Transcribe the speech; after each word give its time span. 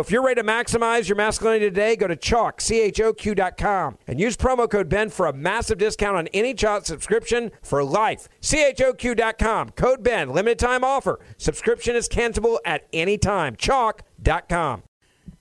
if 0.00 0.10
you're 0.10 0.24
ready 0.24 0.40
to 0.40 0.46
maximize 0.46 1.08
your 1.08 1.16
masculinity 1.16 1.66
today, 1.66 1.96
go 1.96 2.08
to 2.08 2.16
Choq, 2.16 2.60
C-H-O-Q.com 2.60 3.98
and 4.06 4.20
use 4.20 4.36
promo 4.36 4.68
code 4.68 4.88
Ben 4.88 5.10
for 5.10 5.26
a 5.26 5.32
massive 5.32 5.78
discount 5.78 6.16
on 6.16 6.26
any 6.28 6.54
Choq 6.54 6.84
subscription 6.84 7.52
for 7.62 7.84
life. 7.84 8.28
C-H-O-Q.com, 8.40 9.70
code 9.70 10.02
Ben, 10.02 10.30
limited 10.30 10.58
time 10.58 10.82
offer. 10.82 11.20
Subscription 11.36 11.94
is 11.94 12.08
cancelable 12.08 12.58
at 12.64 12.86
any 12.92 13.16
time. 13.16 13.54
Choq.com. 13.56 14.82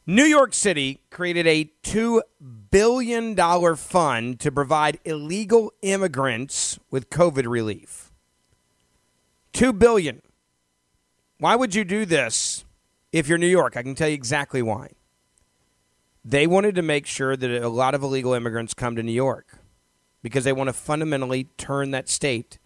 New 0.07 0.25
York 0.25 0.53
City 0.53 1.01
created 1.09 1.47
a 1.47 1.71
$2 1.83 2.21
billion 2.69 3.35
fund 3.75 4.39
to 4.39 4.51
provide 4.51 4.99
illegal 5.03 5.73
immigrants 5.81 6.77
with 6.91 7.09
COVID 7.09 7.47
relief. 7.47 8.11
2 9.53 9.73
billion. 9.73 10.21
Why 11.39 11.55
would 11.55 11.73
you 11.73 11.83
do 11.83 12.05
this 12.05 12.65
if 13.15 13.27
you're 13.29 13.37
New 13.37 13.47
York, 13.47 13.77
I 13.77 13.81
can 13.81 13.95
tell 13.95 14.09
you 14.09 14.13
exactly 14.13 14.61
why. 14.61 14.89
They 16.25 16.47
wanted 16.47 16.75
to 16.75 16.81
make 16.81 17.05
sure 17.05 17.37
that 17.37 17.49
a 17.49 17.69
lot 17.69 17.95
of 17.95 18.03
illegal 18.03 18.33
immigrants 18.33 18.73
come 18.73 18.97
to 18.97 19.03
New 19.03 19.13
York 19.13 19.57
because 20.21 20.43
they 20.43 20.51
want 20.51 20.67
to 20.67 20.73
fundamentally 20.73 21.45
turn 21.57 21.91
that 21.91 22.09
state 22.09 22.59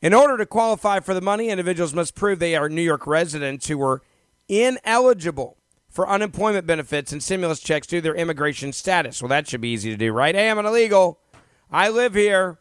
In 0.00 0.12
order 0.12 0.36
to 0.36 0.46
qualify 0.46 0.98
for 0.98 1.14
the 1.14 1.20
money, 1.20 1.48
individuals 1.48 1.94
must 1.94 2.16
prove 2.16 2.40
they 2.40 2.56
are 2.56 2.68
New 2.68 2.82
York 2.82 3.06
residents 3.06 3.68
who 3.68 3.78
were 3.78 4.02
ineligible 4.48 5.58
for 5.88 6.08
unemployment 6.08 6.66
benefits 6.66 7.12
and 7.12 7.22
stimulus 7.22 7.60
checks 7.60 7.86
due 7.86 7.98
to 7.98 8.02
their 8.02 8.14
immigration 8.16 8.72
status. 8.72 9.22
Well, 9.22 9.28
that 9.28 9.46
should 9.46 9.60
be 9.60 9.68
easy 9.68 9.90
to 9.90 9.96
do, 9.96 10.12
right? 10.12 10.34
Hey, 10.34 10.50
I'm 10.50 10.58
an 10.58 10.66
illegal. 10.66 11.20
I 11.70 11.88
live 11.88 12.14
here. 12.14 12.58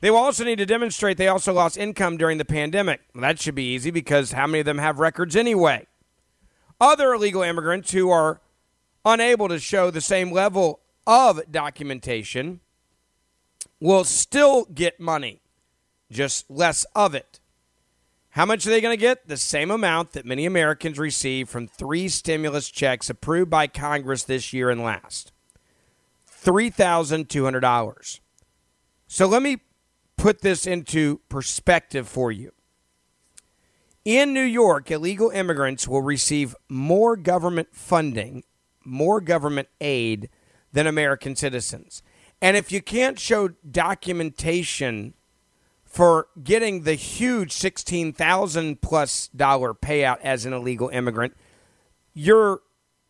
They 0.00 0.10
will 0.10 0.18
also 0.18 0.44
need 0.44 0.58
to 0.58 0.66
demonstrate 0.66 1.18
they 1.18 1.28
also 1.28 1.52
lost 1.52 1.76
income 1.76 2.16
during 2.16 2.38
the 2.38 2.44
pandemic. 2.44 3.00
Well, 3.14 3.22
that 3.22 3.40
should 3.40 3.54
be 3.54 3.74
easy 3.74 3.90
because 3.90 4.32
how 4.32 4.46
many 4.46 4.60
of 4.60 4.66
them 4.66 4.78
have 4.78 4.98
records 4.98 5.36
anyway? 5.36 5.86
Other 6.84 7.14
illegal 7.14 7.40
immigrants 7.40 7.92
who 7.92 8.10
are 8.10 8.42
unable 9.06 9.48
to 9.48 9.58
show 9.58 9.90
the 9.90 10.02
same 10.02 10.30
level 10.30 10.80
of 11.06 11.40
documentation 11.50 12.60
will 13.80 14.04
still 14.04 14.66
get 14.66 15.00
money, 15.00 15.40
just 16.12 16.50
less 16.50 16.84
of 16.94 17.14
it. 17.14 17.40
How 18.32 18.44
much 18.44 18.66
are 18.66 18.70
they 18.70 18.82
going 18.82 18.94
to 18.94 19.00
get? 19.00 19.28
The 19.28 19.38
same 19.38 19.70
amount 19.70 20.12
that 20.12 20.26
many 20.26 20.44
Americans 20.44 20.98
receive 20.98 21.48
from 21.48 21.66
three 21.66 22.06
stimulus 22.06 22.68
checks 22.68 23.08
approved 23.08 23.48
by 23.48 23.66
Congress 23.66 24.24
this 24.24 24.52
year 24.52 24.68
and 24.68 24.82
last 24.82 25.32
$3,200. 26.44 28.20
So 29.06 29.26
let 29.26 29.40
me 29.40 29.56
put 30.18 30.42
this 30.42 30.66
into 30.66 31.22
perspective 31.30 32.06
for 32.06 32.30
you. 32.30 32.52
In 34.04 34.34
New 34.34 34.42
York, 34.42 34.90
illegal 34.90 35.30
immigrants 35.30 35.88
will 35.88 36.02
receive 36.02 36.54
more 36.68 37.16
government 37.16 37.68
funding, 37.72 38.44
more 38.84 39.18
government 39.20 39.68
aid 39.80 40.28
than 40.72 40.86
American 40.86 41.34
citizens. 41.34 42.02
And 42.42 42.54
if 42.54 42.70
you 42.70 42.82
can't 42.82 43.18
show 43.18 43.48
documentation 43.48 45.14
for 45.86 46.26
getting 46.42 46.82
the 46.82 46.96
huge 46.96 47.52
16,000 47.52 48.82
plus 48.82 49.28
dollar 49.28 49.72
payout 49.72 50.18
as 50.22 50.44
an 50.44 50.52
illegal 50.52 50.90
immigrant, 50.90 51.34
you're 52.12 52.60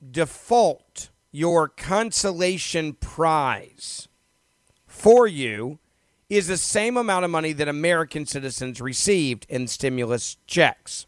default, 0.09 1.11
your 1.33 1.67
consolation 1.69 2.93
prize 2.93 4.07
for 4.87 5.27
you 5.27 5.81
is 6.29 6.47
the 6.47 6.57
same 6.57 6.97
amount 6.97 7.25
of 7.25 7.31
money 7.31 7.53
that 7.53 7.69
American 7.69 8.27
citizens 8.27 8.81
received 8.81 9.47
in 9.49 9.67
stimulus 9.67 10.37
checks 10.47 11.07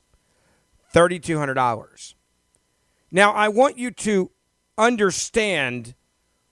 $3,200. 0.94 2.14
Now, 3.10 3.32
I 3.32 3.48
want 3.48 3.78
you 3.78 3.90
to 3.90 4.30
understand 4.78 5.94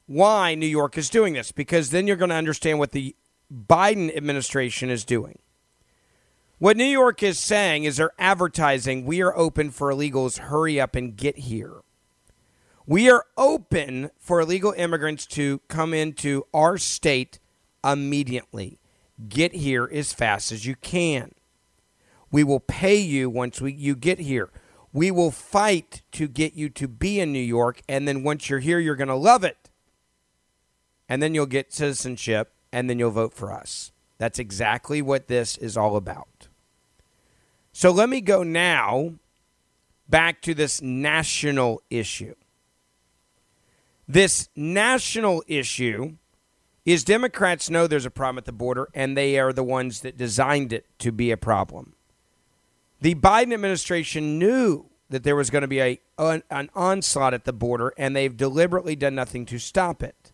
why 0.06 0.54
New 0.54 0.66
York 0.66 0.98
is 0.98 1.08
doing 1.08 1.34
this 1.34 1.52
because 1.52 1.90
then 1.90 2.06
you're 2.06 2.16
going 2.16 2.30
to 2.30 2.34
understand 2.34 2.78
what 2.78 2.92
the 2.92 3.16
Biden 3.52 4.14
administration 4.14 4.90
is 4.90 5.04
doing. 5.04 5.38
What 6.58 6.76
New 6.76 6.84
York 6.84 7.22
is 7.22 7.38
saying 7.38 7.84
is 7.84 7.96
they're 7.96 8.12
advertising 8.18 9.04
we 9.04 9.22
are 9.22 9.36
open 9.36 9.70
for 9.70 9.92
illegals, 9.92 10.38
hurry 10.38 10.80
up 10.80 10.94
and 10.94 11.16
get 11.16 11.38
here. 11.38 11.82
We 12.86 13.10
are 13.10 13.24
open 13.36 14.10
for 14.18 14.40
illegal 14.40 14.72
immigrants 14.72 15.26
to 15.28 15.60
come 15.68 15.94
into 15.94 16.46
our 16.52 16.76
state 16.76 17.38
immediately. 17.84 18.80
Get 19.28 19.54
here 19.54 19.88
as 19.92 20.12
fast 20.12 20.50
as 20.50 20.66
you 20.66 20.74
can. 20.76 21.34
We 22.30 22.42
will 22.42 22.60
pay 22.60 22.96
you 22.96 23.30
once 23.30 23.60
we, 23.60 23.72
you 23.72 23.94
get 23.94 24.18
here. 24.18 24.50
We 24.92 25.10
will 25.10 25.30
fight 25.30 26.02
to 26.12 26.26
get 26.26 26.54
you 26.54 26.68
to 26.70 26.88
be 26.88 27.20
in 27.20 27.32
New 27.32 27.38
York, 27.38 27.82
and 27.88 28.08
then 28.08 28.22
once 28.22 28.48
you're 28.48 28.60
here, 28.60 28.78
you're 28.78 28.96
going 28.96 29.08
to 29.08 29.14
love 29.14 29.44
it. 29.44 29.70
And 31.08 31.22
then 31.22 31.34
you'll 31.34 31.46
get 31.46 31.72
citizenship, 31.72 32.52
and 32.72 32.88
then 32.88 32.98
you'll 32.98 33.10
vote 33.10 33.34
for 33.34 33.52
us. 33.52 33.92
That's 34.18 34.38
exactly 34.38 35.02
what 35.02 35.28
this 35.28 35.56
is 35.56 35.76
all 35.76 35.96
about. 35.96 36.48
So 37.72 37.90
let 37.90 38.08
me 38.08 38.20
go 38.20 38.42
now 38.42 39.14
back 40.08 40.40
to 40.42 40.54
this 40.54 40.80
national 40.80 41.82
issue. 41.90 42.34
This 44.06 44.48
national 44.54 45.42
issue 45.46 46.16
is 46.84 47.04
Democrats 47.04 47.70
know 47.70 47.86
there's 47.86 48.06
a 48.06 48.10
problem 48.10 48.38
at 48.38 48.44
the 48.44 48.52
border, 48.52 48.88
and 48.94 49.16
they 49.16 49.38
are 49.38 49.52
the 49.52 49.64
ones 49.64 50.00
that 50.00 50.16
designed 50.16 50.72
it 50.72 50.86
to 50.98 51.12
be 51.12 51.30
a 51.30 51.36
problem. 51.36 51.94
The 53.00 53.14
Biden 53.14 53.54
administration 53.54 54.38
knew 54.38 54.86
that 55.10 55.22
there 55.22 55.36
was 55.36 55.50
going 55.50 55.62
to 55.62 55.68
be 55.68 55.80
a, 55.80 56.00
an, 56.18 56.42
an 56.50 56.70
onslaught 56.74 57.34
at 57.34 57.44
the 57.44 57.52
border, 57.52 57.92
and 57.96 58.14
they've 58.14 58.36
deliberately 58.36 58.96
done 58.96 59.14
nothing 59.14 59.46
to 59.46 59.58
stop 59.58 60.02
it. 60.02 60.32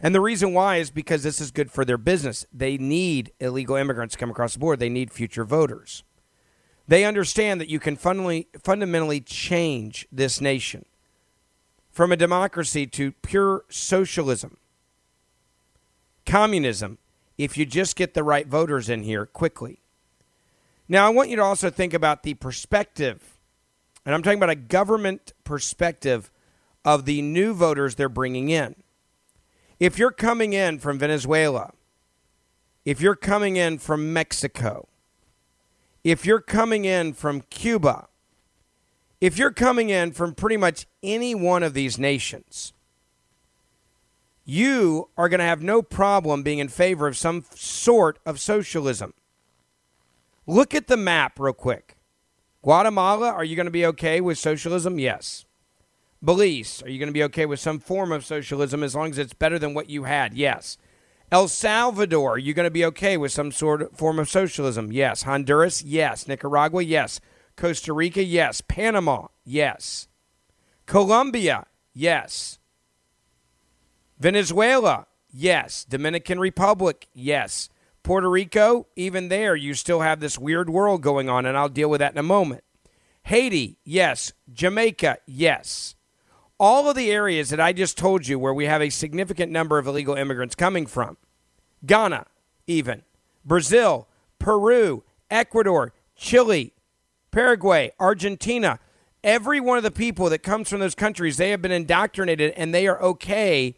And 0.00 0.14
the 0.14 0.20
reason 0.20 0.52
why 0.52 0.76
is 0.76 0.90
because 0.90 1.22
this 1.22 1.40
is 1.40 1.50
good 1.50 1.70
for 1.70 1.84
their 1.84 1.98
business. 1.98 2.46
They 2.52 2.76
need 2.76 3.32
illegal 3.40 3.76
immigrants 3.76 4.12
to 4.12 4.18
come 4.18 4.30
across 4.30 4.52
the 4.52 4.58
border. 4.58 4.78
They 4.78 4.88
need 4.88 5.10
future 5.10 5.44
voters. 5.44 6.04
They 6.86 7.04
understand 7.04 7.60
that 7.60 7.68
you 7.68 7.80
can 7.80 7.96
fundamentally, 7.96 8.48
fundamentally 8.62 9.20
change 9.20 10.06
this 10.12 10.40
nation 10.40 10.84
from 11.90 12.12
a 12.12 12.16
democracy 12.16 12.86
to 12.86 13.12
pure 13.12 13.64
socialism, 13.70 14.58
communism, 16.26 16.98
if 17.38 17.56
you 17.56 17.64
just 17.64 17.96
get 17.96 18.14
the 18.14 18.24
right 18.24 18.46
voters 18.46 18.88
in 18.88 19.02
here 19.02 19.24
quickly. 19.26 19.80
Now, 20.88 21.06
I 21.06 21.10
want 21.10 21.30
you 21.30 21.36
to 21.36 21.42
also 21.42 21.70
think 21.70 21.94
about 21.94 22.22
the 22.22 22.34
perspective, 22.34 23.38
and 24.04 24.14
I'm 24.14 24.22
talking 24.22 24.38
about 24.38 24.50
a 24.50 24.56
government 24.56 25.32
perspective 25.44 26.30
of 26.84 27.04
the 27.04 27.22
new 27.22 27.54
voters 27.54 27.94
they're 27.94 28.08
bringing 28.08 28.50
in. 28.50 28.76
If 29.80 29.98
you're 29.98 30.12
coming 30.12 30.52
in 30.52 30.78
from 30.78 30.98
Venezuela, 30.98 31.72
if 32.84 33.00
you're 33.00 33.16
coming 33.16 33.56
in 33.56 33.78
from 33.78 34.12
Mexico, 34.12 34.88
if 36.04 36.24
you're 36.24 36.40
coming 36.40 36.84
in 36.84 37.12
from 37.12 37.42
Cuba, 37.50 38.06
if 39.20 39.36
you're 39.36 39.52
coming 39.52 39.90
in 39.90 40.12
from 40.12 40.34
pretty 40.34 40.56
much 40.56 40.86
any 41.02 41.34
one 41.34 41.64
of 41.64 41.74
these 41.74 41.98
nations, 41.98 42.72
you 44.48 45.10
are 45.18 45.28
going 45.28 45.40
to 45.40 45.44
have 45.44 45.60
no 45.60 45.82
problem 45.82 46.44
being 46.44 46.60
in 46.60 46.68
favor 46.68 47.08
of 47.08 47.16
some 47.16 47.44
sort 47.54 48.20
of 48.24 48.40
socialism. 48.40 49.12
Look 50.46 50.72
at 50.72 50.86
the 50.86 50.96
map 50.96 51.38
real 51.40 51.52
quick. 51.52 51.96
Guatemala, 52.62 53.28
are 53.28 53.44
you 53.44 53.56
going 53.56 53.66
to 53.66 53.72
be 53.72 53.84
okay 53.86 54.20
with 54.20 54.38
socialism? 54.38 55.00
Yes. 55.00 55.44
Belize, 56.22 56.80
are 56.84 56.88
you 56.88 56.98
going 56.98 57.08
to 57.08 57.12
be 57.12 57.24
okay 57.24 57.44
with 57.44 57.58
some 57.58 57.80
form 57.80 58.12
of 58.12 58.24
socialism 58.24 58.84
as 58.84 58.94
long 58.94 59.10
as 59.10 59.18
it's 59.18 59.34
better 59.34 59.58
than 59.58 59.74
what 59.74 59.90
you 59.90 60.04
had? 60.04 60.32
Yes. 60.32 60.78
El 61.32 61.48
Salvador, 61.48 62.34
are 62.34 62.38
you 62.38 62.54
going 62.54 62.64
to 62.64 62.70
be 62.70 62.84
okay 62.84 63.16
with 63.16 63.32
some 63.32 63.50
sort 63.50 63.82
of 63.82 63.92
form 63.92 64.20
of 64.20 64.28
socialism? 64.28 64.92
Yes. 64.92 65.22
Honduras, 65.22 65.82
yes. 65.82 66.28
Nicaragua, 66.28 66.82
yes. 66.84 67.20
Costa 67.56 67.92
Rica, 67.92 68.22
yes. 68.22 68.60
Panama, 68.60 69.26
yes. 69.44 70.06
Colombia, 70.86 71.66
yes. 71.92 72.60
Venezuela, 74.18 75.06
yes. 75.30 75.84
Dominican 75.84 76.38
Republic, 76.40 77.08
yes. 77.12 77.68
Puerto 78.02 78.30
Rico, 78.30 78.86
even 78.96 79.28
there, 79.28 79.56
you 79.56 79.74
still 79.74 80.00
have 80.00 80.20
this 80.20 80.38
weird 80.38 80.70
world 80.70 81.02
going 81.02 81.28
on, 81.28 81.44
and 81.44 81.56
I'll 81.56 81.68
deal 81.68 81.90
with 81.90 81.98
that 82.00 82.12
in 82.12 82.18
a 82.18 82.22
moment. 82.22 82.62
Haiti, 83.24 83.78
yes. 83.84 84.32
Jamaica, 84.52 85.18
yes. 85.26 85.96
All 86.58 86.88
of 86.88 86.96
the 86.96 87.10
areas 87.10 87.50
that 87.50 87.60
I 87.60 87.72
just 87.72 87.98
told 87.98 88.26
you 88.26 88.38
where 88.38 88.54
we 88.54 88.66
have 88.66 88.80
a 88.80 88.88
significant 88.88 89.52
number 89.52 89.78
of 89.78 89.86
illegal 89.86 90.14
immigrants 90.14 90.54
coming 90.54 90.86
from 90.86 91.18
Ghana, 91.84 92.26
even, 92.66 93.02
Brazil, 93.44 94.08
Peru, 94.38 95.02
Ecuador, 95.30 95.92
Chile, 96.14 96.72
Paraguay, 97.30 97.92
Argentina. 98.00 98.78
Every 99.22 99.60
one 99.60 99.76
of 99.76 99.84
the 99.84 99.90
people 99.90 100.30
that 100.30 100.42
comes 100.42 100.70
from 100.70 100.80
those 100.80 100.94
countries, 100.94 101.36
they 101.36 101.50
have 101.50 101.60
been 101.60 101.72
indoctrinated 101.72 102.52
and 102.52 102.72
they 102.72 102.86
are 102.86 103.02
okay 103.02 103.74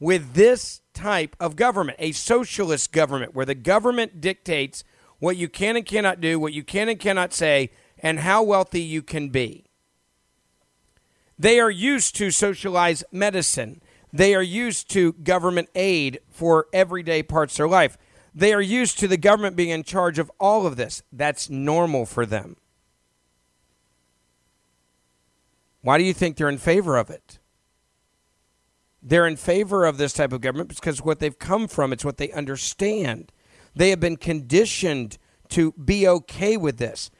with 0.00 0.34
this 0.34 0.80
type 0.94 1.36
of 1.40 1.56
government, 1.56 1.96
a 2.00 2.12
socialist 2.12 2.92
government 2.92 3.34
where 3.34 3.46
the 3.46 3.54
government 3.54 4.20
dictates 4.20 4.84
what 5.18 5.36
you 5.36 5.48
can 5.48 5.76
and 5.76 5.86
cannot 5.86 6.20
do, 6.20 6.38
what 6.38 6.52
you 6.52 6.62
can 6.62 6.88
and 6.88 7.00
cannot 7.00 7.32
say, 7.32 7.70
and 7.98 8.20
how 8.20 8.42
wealthy 8.42 8.80
you 8.80 9.02
can 9.02 9.28
be. 9.28 9.64
They 11.38 11.60
are 11.60 11.70
used 11.70 12.16
to 12.16 12.30
socialized 12.30 13.04
medicine. 13.12 13.80
They 14.12 14.34
are 14.34 14.42
used 14.42 14.90
to 14.90 15.12
government 15.12 15.68
aid 15.74 16.20
for 16.28 16.66
everyday 16.72 17.22
parts 17.22 17.54
of 17.54 17.58
their 17.58 17.68
life. 17.68 17.96
They 18.34 18.52
are 18.52 18.60
used 18.60 18.98
to 19.00 19.08
the 19.08 19.16
government 19.16 19.56
being 19.56 19.70
in 19.70 19.82
charge 19.82 20.18
of 20.18 20.30
all 20.38 20.66
of 20.66 20.76
this. 20.76 21.02
That's 21.12 21.50
normal 21.50 22.06
for 22.06 22.26
them. 22.26 22.56
Why 25.82 25.98
do 25.98 26.04
you 26.04 26.12
think 26.12 26.36
they're 26.36 26.48
in 26.48 26.58
favor 26.58 26.96
of 26.96 27.10
it? 27.10 27.38
They're 29.02 29.26
in 29.26 29.36
favor 29.36 29.84
of 29.84 29.98
this 29.98 30.12
type 30.12 30.32
of 30.32 30.40
government 30.40 30.68
because 30.68 31.02
what 31.02 31.20
they've 31.20 31.38
come 31.38 31.68
from, 31.68 31.92
it's 31.92 32.04
what 32.04 32.16
they 32.16 32.32
understand. 32.32 33.32
They 33.74 33.90
have 33.90 34.00
been 34.00 34.16
conditioned 34.16 35.18
to 35.50 35.72
be 35.72 36.06
okay 36.08 36.56
with 36.56 36.78
this. 36.78 37.10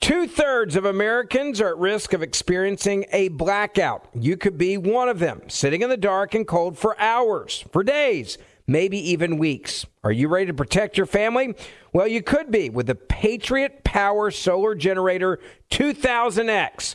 Two 0.00 0.26
thirds 0.26 0.76
of 0.76 0.84
Americans 0.84 1.60
are 1.60 1.68
at 1.68 1.78
risk 1.78 2.12
of 2.12 2.22
experiencing 2.22 3.06
a 3.12 3.28
blackout. 3.28 4.08
You 4.14 4.36
could 4.36 4.58
be 4.58 4.76
one 4.76 5.08
of 5.08 5.18
them, 5.18 5.42
sitting 5.48 5.82
in 5.82 5.88
the 5.88 5.96
dark 5.96 6.34
and 6.34 6.46
cold 6.46 6.78
for 6.78 7.00
hours, 7.00 7.64
for 7.72 7.82
days, 7.82 8.36
maybe 8.66 8.98
even 9.10 9.38
weeks. 9.38 9.86
Are 10.04 10.12
you 10.12 10.28
ready 10.28 10.46
to 10.46 10.54
protect 10.54 10.96
your 10.96 11.06
family? 11.06 11.54
Well, 11.92 12.06
you 12.06 12.22
could 12.22 12.50
be 12.50 12.68
with 12.68 12.86
the 12.86 12.94
Patriot 12.94 13.84
Power 13.84 14.30
Solar 14.30 14.74
Generator 14.74 15.40
2000X. 15.70 16.94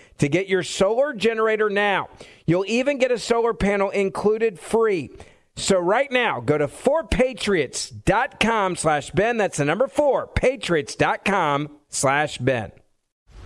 to 0.21 0.29
get 0.29 0.47
your 0.47 0.63
solar 0.63 1.13
generator 1.13 1.69
now. 1.69 2.07
You'll 2.45 2.65
even 2.67 2.97
get 2.99 3.11
a 3.11 3.17
solar 3.17 3.55
panel 3.55 3.89
included 3.89 4.59
free. 4.59 5.09
So 5.55 5.79
right 5.79 6.11
now, 6.11 6.39
go 6.39 6.59
to 6.59 6.67
4patriots.com 6.67 8.75
slash 8.75 9.09
Ben. 9.11 9.37
That's 9.37 9.57
the 9.57 9.65
number 9.65 9.87
4, 9.87 10.27
patriots.com 10.27 11.69
slash 11.89 12.37
Ben. 12.37 12.71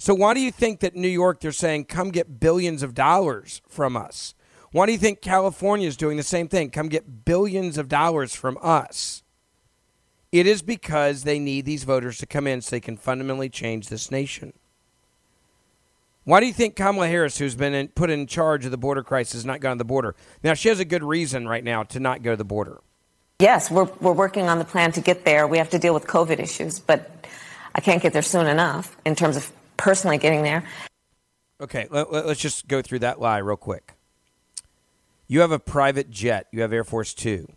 So 0.00 0.14
why 0.14 0.32
do 0.32 0.40
you 0.40 0.50
think 0.50 0.80
that 0.80 0.96
New 0.96 1.08
York 1.08 1.40
they're 1.40 1.52
saying 1.52 1.84
come 1.84 2.10
get 2.10 2.40
billions 2.40 2.82
of 2.82 2.94
dollars 2.94 3.60
from 3.68 3.98
us? 3.98 4.34
Why 4.72 4.86
do 4.86 4.92
you 4.92 4.98
think 4.98 5.20
California 5.20 5.86
is 5.86 5.98
doing 5.98 6.16
the 6.16 6.22
same 6.22 6.48
thing? 6.48 6.70
Come 6.70 6.88
get 6.88 7.26
billions 7.26 7.76
of 7.76 7.86
dollars 7.86 8.34
from 8.34 8.56
us. 8.62 9.22
It 10.32 10.46
is 10.46 10.62
because 10.62 11.24
they 11.24 11.38
need 11.38 11.66
these 11.66 11.84
voters 11.84 12.16
to 12.16 12.26
come 12.26 12.46
in 12.46 12.62
so 12.62 12.70
they 12.70 12.80
can 12.80 12.96
fundamentally 12.96 13.50
change 13.50 13.88
this 13.88 14.10
nation. 14.10 14.54
Why 16.24 16.40
do 16.40 16.46
you 16.46 16.54
think 16.54 16.76
Kamala 16.76 17.06
Harris, 17.06 17.36
who's 17.36 17.54
been 17.54 17.74
in, 17.74 17.88
put 17.88 18.08
in 18.08 18.26
charge 18.26 18.64
of 18.64 18.70
the 18.70 18.78
border 18.78 19.02
crisis, 19.02 19.34
has 19.34 19.44
not 19.44 19.60
gone 19.60 19.76
to 19.76 19.78
the 19.78 19.84
border? 19.84 20.16
Now, 20.42 20.54
she 20.54 20.70
has 20.70 20.80
a 20.80 20.86
good 20.86 21.04
reason 21.04 21.46
right 21.46 21.62
now 21.62 21.82
to 21.82 22.00
not 22.00 22.22
go 22.22 22.30
to 22.30 22.36
the 22.38 22.44
border. 22.44 22.80
Yes, 23.38 23.70
we're, 23.70 23.84
we're 24.00 24.12
working 24.12 24.48
on 24.48 24.58
the 24.58 24.64
plan 24.64 24.92
to 24.92 25.02
get 25.02 25.26
there. 25.26 25.46
We 25.46 25.58
have 25.58 25.68
to 25.70 25.78
deal 25.78 25.92
with 25.92 26.06
COVID 26.06 26.38
issues, 26.38 26.78
but 26.78 27.26
I 27.74 27.80
can't 27.80 28.02
get 28.02 28.14
there 28.14 28.22
soon 28.22 28.46
enough 28.46 28.96
in 29.04 29.14
terms 29.14 29.36
of 29.36 29.52
personally 29.80 30.18
getting 30.18 30.42
there. 30.42 30.62
Okay, 31.60 31.86
let, 31.90 32.08
us 32.08 32.38
just 32.38 32.68
go 32.68 32.80
through 32.80 33.00
that 33.00 33.20
lie 33.20 33.38
real 33.38 33.56
quick. 33.56 33.94
You 35.26 35.40
have 35.40 35.52
a 35.52 35.58
private 35.58 36.10
jet, 36.10 36.46
you 36.52 36.62
have 36.62 36.72
Air 36.72 36.84
Force 36.84 37.14
Two. 37.14 37.52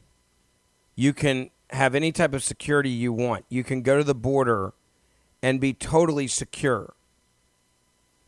You 0.96 1.14
can 1.14 1.50
have 1.72 1.96
any 1.96 2.12
type 2.12 2.34
of 2.34 2.44
security 2.44 2.90
you 2.90 3.12
want. 3.12 3.46
You 3.50 3.64
can 3.64 3.82
go 3.82 3.98
to 3.98 4.04
the 4.04 4.16
border 4.16 4.74
and 5.42 5.60
be 5.60 5.74
totally 5.74 6.28
secure. 6.28 6.94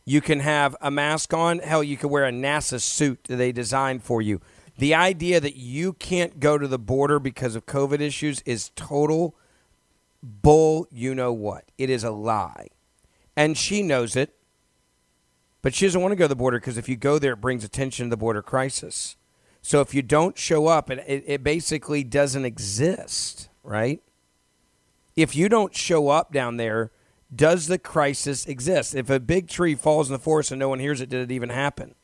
You 0.04 0.20
can 0.20 0.40
have 0.40 0.76
a 0.80 0.90
mask 0.90 1.32
on. 1.32 1.60
Hell, 1.60 1.82
you 1.82 1.96
can 1.96 2.10
wear 2.10 2.24
a 2.24 2.32
NASA 2.32 2.80
suit 2.80 3.24
they 3.24 3.52
designed 3.52 4.02
for 4.02 4.20
you. 4.20 4.40
The 4.78 4.94
idea 4.94 5.40
that 5.40 5.56
you 5.56 5.94
can't 5.94 6.38
go 6.38 6.58
to 6.58 6.68
the 6.68 6.78
border 6.78 7.18
because 7.18 7.54
of 7.54 7.66
COVID 7.66 8.00
issues 8.00 8.42
is 8.42 8.70
total 8.76 9.34
bull, 10.22 10.86
you 10.90 11.14
know 11.14 11.32
what. 11.32 11.64
It 11.78 11.88
is 11.88 12.04
a 12.04 12.10
lie. 12.10 12.68
And 13.36 13.56
she 13.56 13.82
knows 13.82 14.16
it. 14.16 14.34
But 15.62 15.74
she 15.74 15.86
doesn't 15.86 16.00
want 16.00 16.12
to 16.12 16.16
go 16.16 16.24
to 16.24 16.28
the 16.28 16.36
border 16.36 16.60
because 16.60 16.78
if 16.78 16.88
you 16.88 16.96
go 16.96 17.18
there, 17.18 17.32
it 17.32 17.40
brings 17.40 17.64
attention 17.64 18.06
to 18.06 18.10
the 18.10 18.16
border 18.16 18.42
crisis. 18.42 19.16
So 19.62 19.80
if 19.80 19.94
you 19.94 20.02
don't 20.02 20.38
show 20.38 20.68
up, 20.68 20.90
it, 20.90 21.24
it 21.26 21.42
basically 21.42 22.04
doesn't 22.04 22.44
exist, 22.44 23.48
right? 23.64 24.00
If 25.16 25.34
you 25.34 25.48
don't 25.48 25.74
show 25.74 26.08
up 26.08 26.32
down 26.32 26.56
there, 26.56 26.92
does 27.34 27.66
the 27.66 27.78
crisis 27.78 28.46
exist? 28.46 28.94
If 28.94 29.10
a 29.10 29.18
big 29.18 29.48
tree 29.48 29.74
falls 29.74 30.08
in 30.08 30.12
the 30.12 30.20
forest 30.20 30.52
and 30.52 30.60
no 30.60 30.68
one 30.68 30.78
hears 30.78 31.00
it, 31.00 31.08
did 31.08 31.22
it 31.22 31.34
even 31.34 31.48
happen? 31.48 31.96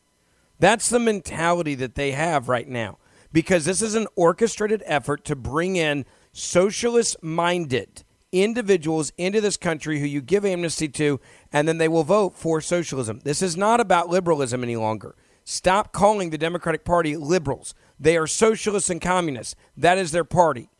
That's 0.58 0.88
the 0.88 0.98
mentality 0.98 1.76
that 1.76 1.94
they 1.94 2.12
have 2.12 2.48
right 2.48 2.68
now 2.68 2.98
because 3.32 3.64
this 3.64 3.80
is 3.80 3.94
an 3.94 4.08
orchestrated 4.16 4.82
effort 4.86 5.24
to 5.26 5.36
bring 5.36 5.76
in 5.76 6.04
socialist 6.32 7.22
minded 7.22 8.04
individuals 8.32 9.12
into 9.16 9.40
this 9.40 9.56
country 9.56 10.00
who 10.00 10.06
you 10.06 10.20
give 10.20 10.44
amnesty 10.44 10.88
to, 10.88 11.20
and 11.52 11.68
then 11.68 11.78
they 11.78 11.88
will 11.88 12.02
vote 12.02 12.34
for 12.34 12.60
socialism. 12.60 13.20
This 13.24 13.42
is 13.42 13.56
not 13.56 13.78
about 13.78 14.08
liberalism 14.08 14.64
any 14.64 14.76
longer. 14.76 15.14
Stop 15.44 15.92
calling 15.92 16.30
the 16.30 16.38
Democratic 16.38 16.84
Party 16.84 17.16
liberals. 17.16 17.74
They 18.00 18.16
are 18.16 18.26
socialists 18.26 18.90
and 18.90 19.00
communists. 19.00 19.54
That 19.76 19.98
is 19.98 20.12
their 20.12 20.24
party. 20.24 20.70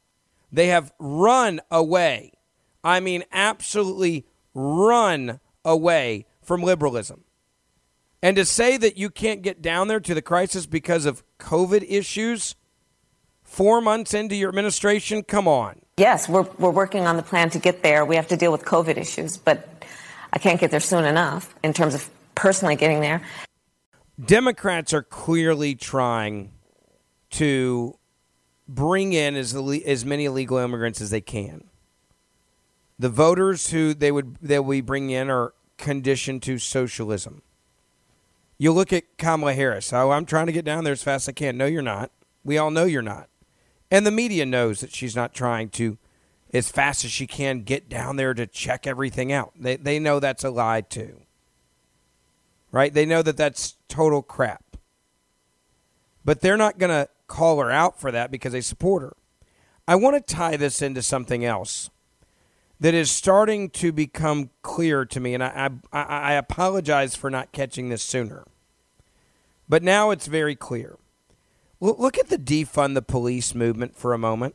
They 0.50 0.68
have 0.68 0.92
run 0.98 1.60
away. 1.70 2.32
I 2.84 3.00
mean, 3.00 3.24
absolutely 3.32 4.26
run 4.54 5.40
away 5.64 6.26
from 6.42 6.62
liberalism. 6.62 7.24
And 8.22 8.36
to 8.36 8.44
say 8.44 8.76
that 8.76 8.96
you 8.96 9.10
can't 9.10 9.42
get 9.42 9.62
down 9.62 9.88
there 9.88 10.00
to 10.00 10.14
the 10.14 10.22
crisis 10.22 10.66
because 10.66 11.06
of 11.06 11.24
COVID 11.38 11.84
issues 11.88 12.54
four 13.42 13.80
months 13.80 14.14
into 14.14 14.36
your 14.36 14.48
administration, 14.48 15.22
come 15.22 15.48
on. 15.48 15.81
Yes, 15.96 16.28
we're, 16.28 16.46
we're 16.58 16.70
working 16.70 17.06
on 17.06 17.16
the 17.16 17.22
plan 17.22 17.50
to 17.50 17.58
get 17.58 17.82
there. 17.82 18.04
We 18.04 18.16
have 18.16 18.28
to 18.28 18.36
deal 18.36 18.50
with 18.50 18.64
COVID 18.64 18.96
issues, 18.96 19.36
but 19.36 19.84
I 20.32 20.38
can't 20.38 20.58
get 20.58 20.70
there 20.70 20.80
soon 20.80 21.04
enough 21.04 21.54
in 21.62 21.72
terms 21.72 21.94
of 21.94 22.08
personally 22.34 22.76
getting 22.76 23.00
there. 23.00 23.20
Democrats 24.24 24.92
are 24.94 25.02
clearly 25.02 25.74
trying 25.74 26.52
to 27.30 27.98
bring 28.66 29.12
in 29.12 29.36
as, 29.36 29.54
as 29.54 30.04
many 30.04 30.24
illegal 30.24 30.58
immigrants 30.58 31.00
as 31.00 31.10
they 31.10 31.20
can. 31.20 31.64
The 32.98 33.08
voters 33.08 33.70
who 33.70 33.94
they 33.94 34.12
would 34.12 34.36
that 34.42 34.64
we 34.64 34.80
bring 34.80 35.10
in 35.10 35.28
are 35.28 35.54
conditioned 35.76 36.42
to 36.44 36.58
socialism. 36.58 37.42
You 38.58 38.72
look 38.72 38.92
at 38.92 39.18
Kamala 39.18 39.54
Harris. 39.54 39.92
Oh, 39.92 40.10
I'm 40.12 40.24
trying 40.24 40.46
to 40.46 40.52
get 40.52 40.64
down 40.64 40.84
there 40.84 40.92
as 40.92 41.02
fast 41.02 41.24
as 41.24 41.30
I 41.30 41.32
can. 41.32 41.56
No, 41.56 41.66
you're 41.66 41.82
not. 41.82 42.12
We 42.44 42.58
all 42.58 42.70
know 42.70 42.84
you're 42.84 43.02
not. 43.02 43.28
And 43.92 44.04
the 44.04 44.10
media 44.10 44.44
knows 44.44 44.80
that 44.80 44.92
she's 44.92 45.14
not 45.14 45.34
trying 45.34 45.68
to, 45.70 45.98
as 46.52 46.68
fast 46.68 47.04
as 47.04 47.12
she 47.12 47.28
can, 47.28 47.62
get 47.62 47.88
down 47.88 48.16
there 48.16 48.34
to 48.34 48.48
check 48.48 48.88
everything 48.88 49.30
out. 49.30 49.52
They, 49.56 49.76
they 49.76 50.00
know 50.00 50.18
that's 50.18 50.42
a 50.42 50.50
lie, 50.50 50.80
too 50.80 51.22
right? 52.72 52.92
They 52.92 53.06
know 53.06 53.22
that 53.22 53.36
that's 53.36 53.76
total 53.86 54.22
crap. 54.22 54.76
But 56.24 56.40
they're 56.40 56.56
not 56.56 56.78
going 56.78 56.90
to 56.90 57.08
call 57.28 57.60
her 57.60 57.70
out 57.70 58.00
for 58.00 58.10
that 58.10 58.30
because 58.30 58.52
they 58.52 58.60
support 58.60 59.02
her. 59.02 59.16
I 59.86 59.94
want 59.94 60.16
to 60.26 60.34
tie 60.34 60.56
this 60.56 60.82
into 60.82 61.02
something 61.02 61.44
else 61.44 61.90
that 62.80 62.94
is 62.94 63.10
starting 63.10 63.70
to 63.70 63.92
become 63.92 64.50
clear 64.62 65.04
to 65.04 65.20
me, 65.20 65.34
and 65.34 65.44
I, 65.44 65.70
I, 65.92 66.02
I 66.02 66.32
apologize 66.32 67.14
for 67.14 67.30
not 67.30 67.52
catching 67.52 67.90
this 67.90 68.02
sooner. 68.02 68.44
But 69.68 69.82
now 69.82 70.10
it's 70.10 70.26
very 70.26 70.56
clear. 70.56 70.96
Look 71.82 72.16
at 72.16 72.28
the 72.28 72.38
defund 72.38 72.94
the 72.94 73.02
police 73.02 73.56
movement 73.56 73.96
for 73.96 74.14
a 74.14 74.18
moment. 74.18 74.54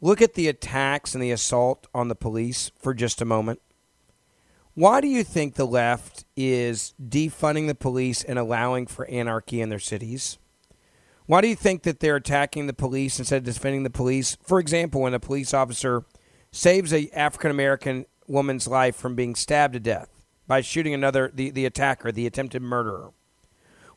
Look 0.00 0.22
at 0.22 0.32
the 0.32 0.48
attacks 0.48 1.12
and 1.12 1.22
the 1.22 1.30
assault 1.30 1.86
on 1.92 2.08
the 2.08 2.14
police 2.14 2.72
for 2.78 2.94
just 2.94 3.20
a 3.20 3.26
moment. 3.26 3.60
Why 4.72 5.02
do 5.02 5.06
you 5.06 5.22
think 5.22 5.54
the 5.54 5.66
left 5.66 6.24
is 6.34 6.94
defunding 6.98 7.66
the 7.66 7.74
police 7.74 8.24
and 8.24 8.38
allowing 8.38 8.86
for 8.86 9.04
anarchy 9.08 9.60
in 9.60 9.68
their 9.68 9.78
cities? 9.78 10.38
Why 11.26 11.42
do 11.42 11.48
you 11.48 11.56
think 11.56 11.82
that 11.82 12.00
they're 12.00 12.16
attacking 12.16 12.68
the 12.68 12.72
police 12.72 13.18
instead 13.18 13.38
of 13.38 13.44
defending 13.44 13.82
the 13.82 13.90
police? 13.90 14.38
For 14.42 14.58
example, 14.58 15.02
when 15.02 15.12
a 15.12 15.20
police 15.20 15.52
officer 15.52 16.06
saves 16.52 16.90
a 16.90 17.10
African 17.10 17.50
American 17.50 18.06
woman's 18.28 18.66
life 18.66 18.96
from 18.96 19.14
being 19.14 19.34
stabbed 19.34 19.74
to 19.74 19.80
death 19.80 20.08
by 20.46 20.62
shooting 20.62 20.94
another 20.94 21.30
the, 21.34 21.50
the 21.50 21.66
attacker, 21.66 22.10
the 22.10 22.26
attempted 22.26 22.62
murderer. 22.62 23.10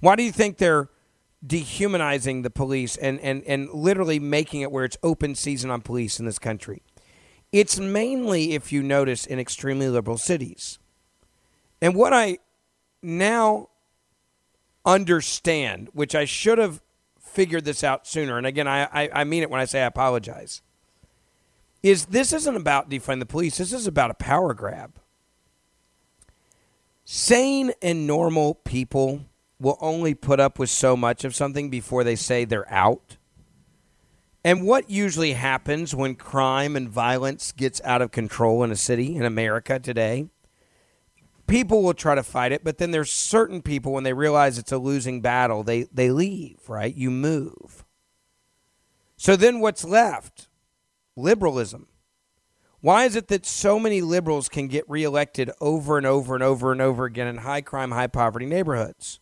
Why 0.02 0.18
do 0.18 0.24
you 0.24 0.34
think 0.34 0.58
they're 0.58 0.90
dehumanizing 1.46 2.42
the 2.42 2.50
police 2.50 2.98
and, 2.98 3.20
and, 3.22 3.44
and 3.44 3.70
literally 3.70 4.20
making 4.20 4.62
it 4.62 4.72
where 4.72 4.86
it's 4.86 4.98
open 5.04 5.36
season 5.36 5.72
on 5.72 5.82
police 5.82 6.20
in 6.20 6.26
this 6.26 6.40
country. 6.40 6.82
It's 7.52 7.80
mainly, 7.80 8.54
if 8.54 8.72
you 8.72 8.84
notice, 8.84 9.26
in 9.26 9.40
extremely 9.40 9.88
liberal 9.88 10.18
cities. 10.18 10.80
And 11.82 11.96
what 11.96 12.14
I 12.14 12.40
now 13.02 13.70
understand, 14.86 15.90
which 15.94 16.14
I 16.14 16.26
should 16.26 16.58
have 16.58 16.82
figured 17.20 17.66
this 17.66 17.84
out 17.84 18.06
sooner, 18.06 18.38
and 18.38 18.46
again, 18.46 18.68
I, 18.68 18.84
I, 18.84 19.10
I 19.14 19.24
mean 19.24 19.44
it 19.44 19.50
when 19.50 19.62
I 19.62 19.66
say 19.66 19.82
I 19.82 19.86
apologize, 19.86 20.62
is 21.82 22.08
this 22.08 22.34
isn't 22.34 22.56
about 22.56 22.90
defunding 22.90 23.20
the 23.20 23.26
police. 23.26 23.58
This 23.58 23.72
is 23.72 23.88
about 23.88 24.12
a 24.12 24.16
power 24.16 24.54
grab. 24.54 25.00
Sane 27.06 27.72
and 27.82 28.06
normal 28.06 28.56
people 28.56 29.26
will 29.60 29.78
only 29.82 30.14
put 30.14 30.40
up 30.40 30.58
with 30.58 30.70
so 30.70 30.96
much 30.96 31.24
of 31.24 31.36
something 31.36 31.70
before 31.70 32.04
they 32.04 32.16
say 32.16 32.46
they're 32.46 32.72
out. 32.72 33.18
And 34.44 34.66
what 34.66 34.90
usually 34.90 35.34
happens 35.34 35.94
when 35.94 36.16
crime 36.16 36.76
and 36.76 36.88
violence 36.88 37.52
gets 37.52 37.82
out 37.84 38.02
of 38.02 38.12
control 38.12 38.64
in 38.64 38.72
a 38.72 38.76
city 38.76 39.16
in 39.16 39.26
America 39.26 39.80
today? 39.80 40.30
People 41.46 41.84
will 41.84 41.94
try 41.94 42.16
to 42.16 42.24
fight 42.24 42.52
it, 42.52 42.64
but 42.64 42.78
then 42.78 42.92
there's 42.92 43.12
certain 43.12 43.62
people 43.62 43.92
when 43.92 44.04
they 44.04 44.14
realize 44.14 44.58
it's 44.58 44.72
a 44.72 44.78
losing 44.78 45.20
battle, 45.20 45.64
they 45.64 45.84
they 45.92 46.12
leave, 46.12 46.58
right? 46.70 46.96
You 46.96 47.10
move. 47.10 47.84
So 49.18 49.36
then 49.36 49.60
what's 49.60 49.84
left? 49.84 50.48
Liberalism. 51.18 51.88
Why 52.82 53.04
is 53.04 53.18
it 53.18 53.28
that 53.28 53.46
so 53.46 53.78
many 53.78 54.00
liberals 54.02 54.48
can 54.48 54.68
get 54.68 54.90
reelected 54.90 55.52
over 55.60 55.98
and 55.98 56.06
over 56.06 56.34
and 56.36 56.44
over 56.44 56.72
and 56.72 56.82
over 56.82 57.04
again 57.04 57.28
in 57.28 57.38
high 57.40 57.62
crime, 57.62 57.92
high 57.92 58.08
poverty 58.08 58.46
neighborhoods? 58.46 59.20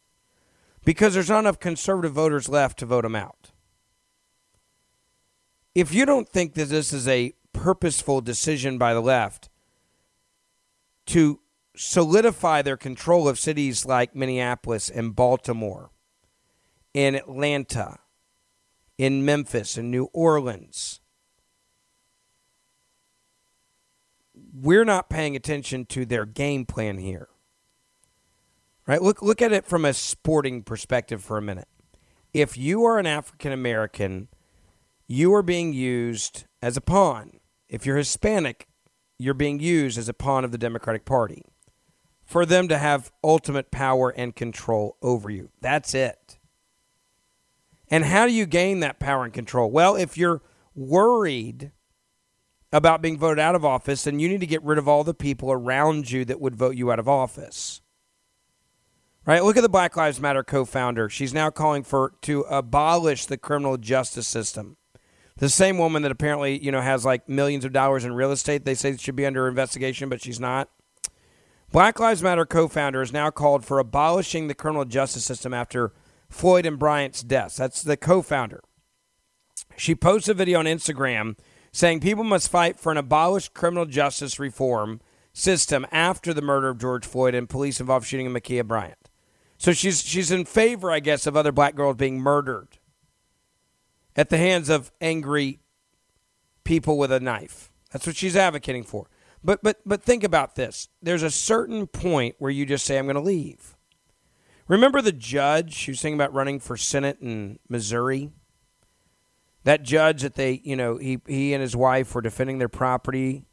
Because 0.88 1.13
there's 1.13 1.27
not 1.27 1.39
enough 1.39 1.60
conservative 1.60 2.13
voters 2.13 2.48
left 2.48 2.79
to 2.79 2.86
vote 2.86 3.01
them 3.01 3.13
out. 3.13 3.51
If 5.75 5.94
you 5.94 6.06
don't 6.06 6.29
think 6.29 6.53
that 6.53 6.70
this 6.70 6.94
is 6.94 7.10
a 7.10 7.34
purposeful 7.51 8.22
decision 8.22 8.77
by 8.77 8.94
the 8.94 9.01
left 9.01 9.50
to 11.08 11.41
solidify 11.75 12.62
their 12.62 12.77
control 12.77 13.27
of 13.27 13.38
cities 13.38 13.86
like 13.86 14.15
Minneapolis 14.15 14.89
and 14.89 15.13
Baltimore, 15.13 15.91
in 16.94 17.15
Atlanta, 17.15 18.00
in 18.98 19.25
Memphis, 19.25 19.77
in 19.77 19.91
New 19.91 20.06
Orleans, 20.13 21.01
we're 24.53 24.86
not 24.86 25.10
paying 25.10 25.36
attention 25.36 25.86
to 25.88 26.06
their 26.06 26.25
game 26.25 26.65
plan 26.65 26.98
here. 26.98 27.27
Right? 28.88 29.01
Look 29.01 29.22
look 29.22 29.41
at 29.41 29.51
it 29.51 29.65
from 29.65 29.84
a 29.84 29.94
sporting 29.94 30.63
perspective 30.63 31.22
for 31.22 31.38
a 31.38 31.41
minute. 31.41 31.67
If 32.34 32.58
you 32.58 32.86
are 32.86 32.98
an 32.98 33.06
African 33.06 33.51
American, 33.51 34.29
you 35.08 35.34
are 35.34 35.44
being 35.44 35.74
used 35.74 36.46
as 36.62 36.77
a 36.77 36.82
pawn. 36.82 37.39
If 37.67 37.86
you're 37.86 37.98
Hispanic, 37.98 38.67
you're 39.20 39.34
being 39.34 39.60
used 39.60 39.98
as 39.98 40.08
a 40.08 40.13
pawn 40.13 40.46
of 40.46 40.51
the 40.51 40.58
Democratic 40.58 41.03
Party 41.03 41.44
for 42.25 42.46
them 42.46 42.67
to 42.67 42.77
have 42.77 43.12
ultimate 43.24 43.72
power 43.72 44.10
and 44.10 44.36
control 44.36 44.98
over 45.01 45.29
you. 45.29 45.50
That's 45.62 45.94
it. 45.94 46.38
And 47.89 48.06
how 48.06 48.25
do 48.25 48.34
you 48.34 48.46
gain 48.46 48.82
that 48.82 49.00
power 49.00 49.24
and 49.24 49.34
control? 49.34 49.72
Well, 49.72 49.96
if 49.96 50.17
you're 50.17 50.41
worried 50.75 51.72
about 52.74 53.01
being 53.01 53.17
voted 53.17 53.39
out 53.39 53.56
of 53.56 53.63
office, 53.63 54.03
then 54.03 54.20
you 54.20 54.27
need 54.27 54.41
to 54.41 54.48
get 54.48 54.63
rid 54.63 54.77
of 54.77 54.88
all 54.88 55.06
the 55.06 55.13
people 55.13 55.51
around 55.51 56.12
you 56.12 56.25
that 56.25 56.41
would 56.41 56.56
vote 56.56 56.75
you 56.75 56.91
out 56.91 57.00
of 57.00 57.08
office. 57.08 57.82
Right? 59.27 59.43
Look 59.43 59.57
at 59.57 59.62
the 59.62 59.67
Black 59.67 59.98
Lives 59.98 60.22
Matter 60.22 60.41
co-founder. 60.41 61.10
She's 61.10 61.34
now 61.34 61.50
calling 61.50 61.84
for 61.84 62.13
to 62.22 62.41
abolish 62.43 63.25
the 63.25 63.38
criminal 63.38 63.75
justice 63.75 64.25
system. 64.25 64.77
The 65.36 65.50
same 65.50 65.77
woman 65.77 66.01
that 66.03 66.13
apparently, 66.13 66.57
you 66.63 66.72
know, 66.72 66.79
has 66.79 67.03
like 67.03 67.27
millions 67.27 67.65
of 67.65 67.74
dollars 67.74 68.05
in 68.05 68.13
real 68.13 68.31
estate, 68.31 68.63
they 68.63 68.74
say 68.74 68.96
should 68.96 69.17
be 69.17 69.25
under 69.25 69.50
investigation, 69.50 70.07
but 70.07 70.22
she's 70.22 70.39
not. 70.39 70.69
Black 71.73 71.99
Lives 71.99 72.23
Matter 72.23 72.45
co-founder 72.45 72.99
has 72.99 73.12
now 73.12 73.30
called 73.30 73.65
for 73.65 73.80
abolishing 73.80 74.47
the 74.47 74.56
criminal 74.56 74.86
justice 74.86 75.25
system 75.25 75.54
after 75.54 75.91
Floyd 76.30 76.65
and 76.65 76.80
Bryant's 76.80 77.21
deaths. 77.21 77.58
That's 77.58 77.82
the 77.82 77.97
co-founder. 77.97 78.62
She 79.75 79.93
posted 79.93 80.36
a 80.36 80.38
video 80.38 80.60
on 80.60 80.65
Instagram 80.65 81.38
saying 81.73 81.99
people 81.99 82.23
must 82.23 82.49
fight 82.49 82.80
for 82.80 82.93
an 82.93 82.97
abolished 82.97 83.54
criminal 83.54 83.86
justice 83.86 84.39
reform 84.39 85.02
system 85.34 85.86
after 85.91 86.34
the 86.34 86.41
murder 86.41 86.69
of 86.69 86.80
George 86.80 87.06
Floyd 87.06 87.36
and 87.36 87.49
police 87.49 87.82
involved 87.82 88.08
shooting 88.08 88.28
of 88.28 88.34
Ma'Khia 88.34 88.65
Bryant. 88.65 89.07
So 89.58 89.74
she's 89.74 90.04
she's 90.04 90.32
in 90.32 90.46
favor, 90.46 90.91
I 90.91 91.00
guess, 91.00 91.28
of 91.28 91.36
other 91.36 91.52
black 91.52 91.76
girls 91.76 91.98
being 91.98 92.20
murdered 92.20 92.78
at 94.15 94.30
the 94.30 94.38
hands 94.38 94.70
of 94.70 94.91
angry 95.02 95.60
people 96.63 96.98
with 96.98 97.12
a 97.12 97.20
knife. 97.20 97.72
That's 97.91 98.06
what 98.06 98.15
she's 98.15 98.36
advocating 98.36 98.84
for. 98.84 99.10
But 99.43 99.63
but 99.63 99.82
but 99.86 100.04
think 100.04 100.24
about 100.24 100.56
this. 100.56 100.89
There's 101.02 101.24
a 101.24 101.32
certain 101.32 101.88
point 101.88 102.36
where 102.39 102.52
you 102.52 102.65
just 102.65 102.86
say 102.86 102.98
I'm 102.98 103.06
going 103.06 103.15
to 103.15 103.22
leave. 103.22 103.76
Remember 104.67 105.02
the 105.02 105.13
judge 105.13 105.86
who's 105.86 106.00
saying 106.00 106.15
about 106.15 106.34
running 106.34 106.60
for 106.60 106.76
Senate 106.76 107.20
in 107.22 107.58
Missouri? 107.70 108.32
that 109.67 109.84
judge 109.84 110.22
that 110.22 110.36
they, 110.36 110.62
you 110.63 110.78
know, 110.78 110.96
he 110.96 111.20
he 111.28 111.54
and 111.54 111.62
his 111.62 111.76
wife 111.76 112.15
were 112.15 112.22
defending 112.22 112.58
their 112.58 112.70
property, 112.70 113.43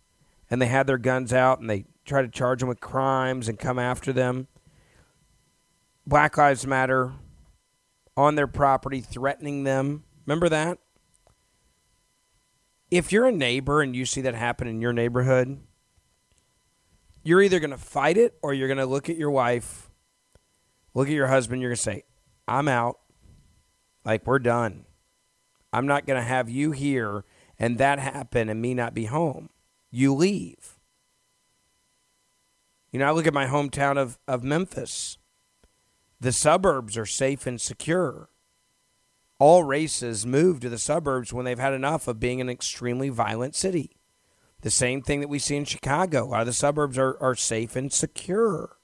and 0.48 0.62
they 0.62 0.66
had 0.66 0.86
their 0.86 0.96
guns 0.96 1.32
out 1.32 1.58
and 1.58 1.68
they 1.68 1.86
tried 2.04 2.22
to 2.22 2.28
charge 2.28 2.60
them 2.60 2.68
with 2.68 2.78
crimes 2.78 3.48
and 3.48 3.58
come 3.58 3.80
after 3.80 4.12
them. 4.12 4.46
Black 6.06 6.36
Lives 6.36 6.66
Matter 6.66 7.12
on 8.16 8.34
their 8.34 8.46
property, 8.46 9.00
threatening 9.00 9.64
them. 9.64 10.04
Remember 10.26 10.48
that? 10.48 10.78
If 12.90 13.10
you're 13.10 13.26
a 13.26 13.32
neighbor 13.32 13.80
and 13.82 13.96
you 13.96 14.06
see 14.06 14.20
that 14.20 14.34
happen 14.34 14.68
in 14.68 14.80
your 14.80 14.92
neighborhood, 14.92 15.60
you're 17.22 17.42
either 17.42 17.58
going 17.58 17.70
to 17.70 17.78
fight 17.78 18.16
it 18.16 18.36
or 18.42 18.52
you're 18.52 18.68
going 18.68 18.78
to 18.78 18.86
look 18.86 19.08
at 19.08 19.16
your 19.16 19.30
wife, 19.30 19.90
look 20.92 21.08
at 21.08 21.14
your 21.14 21.26
husband, 21.28 21.60
you're 21.62 21.70
going 21.70 21.76
to 21.76 21.82
say, 21.82 22.04
I'm 22.46 22.68
out. 22.68 23.00
Like, 24.04 24.26
we're 24.26 24.38
done. 24.38 24.84
I'm 25.72 25.86
not 25.86 26.06
going 26.06 26.20
to 26.20 26.26
have 26.26 26.50
you 26.50 26.72
here 26.72 27.24
and 27.58 27.78
that 27.78 27.98
happen 27.98 28.48
and 28.48 28.60
me 28.60 28.74
not 28.74 28.94
be 28.94 29.06
home. 29.06 29.48
You 29.90 30.14
leave. 30.14 30.78
You 32.92 32.98
know, 32.98 33.06
I 33.06 33.12
look 33.12 33.26
at 33.26 33.34
my 33.34 33.46
hometown 33.46 33.96
of, 33.96 34.18
of 34.28 34.44
Memphis. 34.44 35.18
The 36.24 36.32
suburbs 36.32 36.96
are 36.96 37.04
safe 37.04 37.46
and 37.46 37.60
secure. 37.60 38.30
All 39.38 39.62
races 39.62 40.24
move 40.24 40.58
to 40.60 40.70
the 40.70 40.78
suburbs 40.78 41.34
when 41.34 41.44
they've 41.44 41.58
had 41.58 41.74
enough 41.74 42.08
of 42.08 42.18
being 42.18 42.40
an 42.40 42.48
extremely 42.48 43.10
violent 43.10 43.54
city. 43.54 43.98
The 44.62 44.70
same 44.70 45.02
thing 45.02 45.20
that 45.20 45.28
we 45.28 45.38
see 45.38 45.54
in 45.54 45.66
Chicago. 45.66 46.24
A 46.24 46.28
lot 46.28 46.40
of 46.40 46.46
the 46.46 46.54
suburbs 46.54 46.96
are, 46.96 47.18
are 47.20 47.34
safe 47.34 47.76
and 47.76 47.92
secure. 47.92 48.78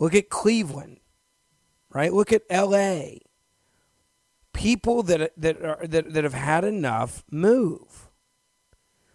Look 0.00 0.16
at 0.16 0.30
Cleveland, 0.30 0.98
right? 1.88 2.12
Look 2.12 2.32
at 2.32 2.42
LA 2.50 3.18
people 4.52 5.04
that 5.04 5.32
that 5.36 5.64
are 5.64 5.86
that, 5.86 6.12
that 6.12 6.24
have 6.24 6.34
had 6.34 6.64
enough 6.64 7.22
move. 7.30 8.10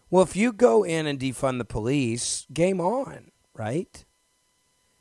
Well, 0.10 0.24
if 0.24 0.38
you 0.38 0.54
go 0.54 0.86
in 0.86 1.06
and 1.06 1.20
defund 1.20 1.58
the 1.58 1.66
police, 1.66 2.48
game 2.54 2.80
on, 2.80 3.32
right? 3.54 4.05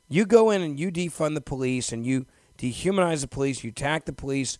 You 0.07 0.25
go 0.25 0.51
in 0.51 0.61
and 0.61 0.79
you 0.79 0.91
defund 0.91 1.33
the 1.33 1.41
police 1.41 1.91
and 1.91 2.05
you 2.05 2.25
dehumanize 2.57 3.21
the 3.21 3.27
police, 3.27 3.63
you 3.63 3.69
attack 3.69 4.05
the 4.05 4.13
police. 4.13 4.57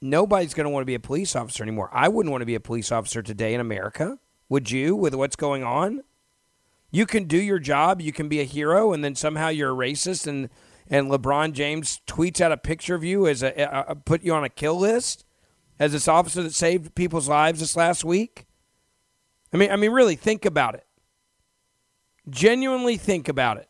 Nobody's 0.00 0.54
going 0.54 0.64
to 0.64 0.70
want 0.70 0.82
to 0.82 0.86
be 0.86 0.94
a 0.94 1.00
police 1.00 1.34
officer 1.34 1.62
anymore. 1.62 1.90
I 1.92 2.08
wouldn't 2.08 2.30
want 2.30 2.42
to 2.42 2.46
be 2.46 2.54
a 2.54 2.60
police 2.60 2.92
officer 2.92 3.22
today 3.22 3.54
in 3.54 3.60
America. 3.60 4.18
Would 4.48 4.70
you, 4.70 4.96
with 4.96 5.14
what's 5.14 5.36
going 5.36 5.62
on? 5.62 6.02
You 6.90 7.04
can 7.04 7.24
do 7.24 7.36
your 7.36 7.58
job, 7.58 8.00
you 8.00 8.12
can 8.12 8.28
be 8.28 8.40
a 8.40 8.44
hero, 8.44 8.92
and 8.92 9.04
then 9.04 9.14
somehow 9.14 9.48
you're 9.48 9.72
a 9.72 9.88
racist, 9.88 10.26
and 10.26 10.48
and 10.90 11.10
LeBron 11.10 11.52
James 11.52 12.00
tweets 12.06 12.40
out 12.40 12.50
a 12.50 12.56
picture 12.56 12.94
of 12.94 13.04
you 13.04 13.26
as 13.26 13.42
a, 13.42 13.52
a, 13.60 13.84
a 13.88 13.94
put 13.94 14.22
you 14.22 14.32
on 14.32 14.44
a 14.44 14.48
kill 14.48 14.78
list 14.78 15.26
as 15.78 15.92
this 15.92 16.08
officer 16.08 16.42
that 16.42 16.54
saved 16.54 16.94
people's 16.94 17.28
lives 17.28 17.60
this 17.60 17.76
last 17.76 18.04
week? 18.04 18.46
I 19.52 19.56
mean, 19.56 19.70
I 19.70 19.76
mean, 19.76 19.92
really 19.92 20.16
think 20.16 20.44
about 20.44 20.74
it. 20.74 20.86
Genuinely 22.28 22.96
think 22.96 23.28
about 23.28 23.58
it. 23.58 23.68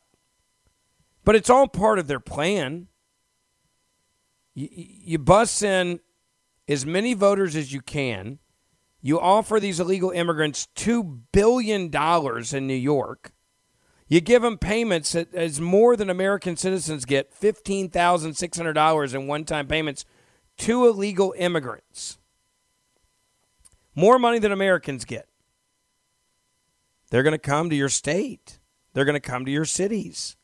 But 1.24 1.36
it's 1.36 1.50
all 1.50 1.68
part 1.68 1.98
of 1.98 2.06
their 2.06 2.20
plan. 2.20 2.88
You, 4.54 4.68
you 4.70 5.18
bust 5.18 5.62
in 5.62 6.00
as 6.66 6.84
many 6.84 7.14
voters 7.14 7.56
as 7.56 7.72
you 7.72 7.80
can. 7.80 8.38
You 9.00 9.20
offer 9.20 9.60
these 9.60 9.80
illegal 9.80 10.10
immigrants 10.10 10.68
$2 10.76 11.20
billion 11.32 11.90
in 11.94 12.66
New 12.66 12.74
York. 12.74 13.32
You 14.08 14.22
give 14.22 14.42
them 14.42 14.56
payments 14.56 15.14
as 15.14 15.60
more 15.60 15.94
than 15.94 16.08
American 16.08 16.56
citizens 16.56 17.04
get 17.04 17.38
$15,600 17.38 19.14
in 19.14 19.26
one 19.26 19.44
time 19.44 19.66
payments 19.66 20.06
to 20.58 20.86
illegal 20.86 21.34
immigrants. 21.36 22.18
More 23.94 24.18
money 24.18 24.38
than 24.38 24.50
Americans 24.50 25.04
get. 25.04 25.28
They're 27.10 27.22
going 27.22 27.32
to 27.32 27.38
come 27.38 27.68
to 27.68 27.76
your 27.76 27.88
state. 27.90 28.58
They're 28.94 29.04
going 29.04 29.14
to 29.14 29.20
come 29.20 29.44
to 29.44 29.50
your 29.50 29.64
cities. 29.66 30.37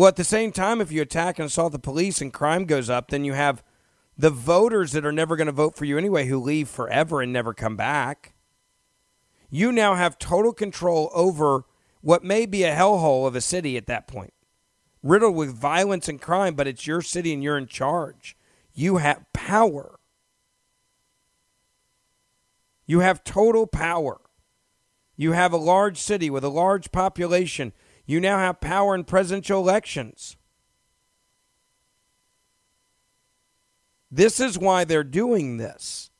Well, 0.00 0.08
at 0.08 0.16
the 0.16 0.24
same 0.24 0.50
time, 0.50 0.80
if 0.80 0.90
you 0.90 1.02
attack 1.02 1.38
and 1.38 1.44
assault 1.44 1.72
the 1.72 1.78
police 1.78 2.22
and 2.22 2.32
crime 2.32 2.64
goes 2.64 2.88
up, 2.88 3.10
then 3.10 3.22
you 3.22 3.34
have 3.34 3.62
the 4.16 4.30
voters 4.30 4.92
that 4.92 5.04
are 5.04 5.12
never 5.12 5.36
going 5.36 5.44
to 5.44 5.52
vote 5.52 5.76
for 5.76 5.84
you 5.84 5.98
anyway 5.98 6.24
who 6.24 6.40
leave 6.40 6.70
forever 6.70 7.20
and 7.20 7.34
never 7.34 7.52
come 7.52 7.76
back. 7.76 8.32
You 9.50 9.70
now 9.70 9.96
have 9.96 10.18
total 10.18 10.54
control 10.54 11.10
over 11.12 11.64
what 12.00 12.24
may 12.24 12.46
be 12.46 12.64
a 12.64 12.74
hellhole 12.74 13.26
of 13.26 13.36
a 13.36 13.42
city 13.42 13.76
at 13.76 13.88
that 13.88 14.06
point, 14.06 14.32
riddled 15.02 15.36
with 15.36 15.54
violence 15.54 16.08
and 16.08 16.18
crime, 16.18 16.54
but 16.54 16.66
it's 16.66 16.86
your 16.86 17.02
city 17.02 17.34
and 17.34 17.42
you're 17.42 17.58
in 17.58 17.66
charge. 17.66 18.38
You 18.72 18.96
have 18.96 19.30
power. 19.34 20.00
You 22.86 23.00
have 23.00 23.22
total 23.22 23.66
power. 23.66 24.18
You 25.14 25.32
have 25.32 25.52
a 25.52 25.58
large 25.58 25.98
city 25.98 26.30
with 26.30 26.42
a 26.42 26.48
large 26.48 26.90
population. 26.90 27.74
You 28.10 28.18
now 28.18 28.38
have 28.38 28.60
power 28.60 28.96
in 28.96 29.04
presidential 29.04 29.60
elections. 29.60 30.36
This 34.10 34.40
is 34.40 34.58
why 34.58 34.82
they're 34.82 35.04
doing 35.04 35.58
this. 35.58 36.10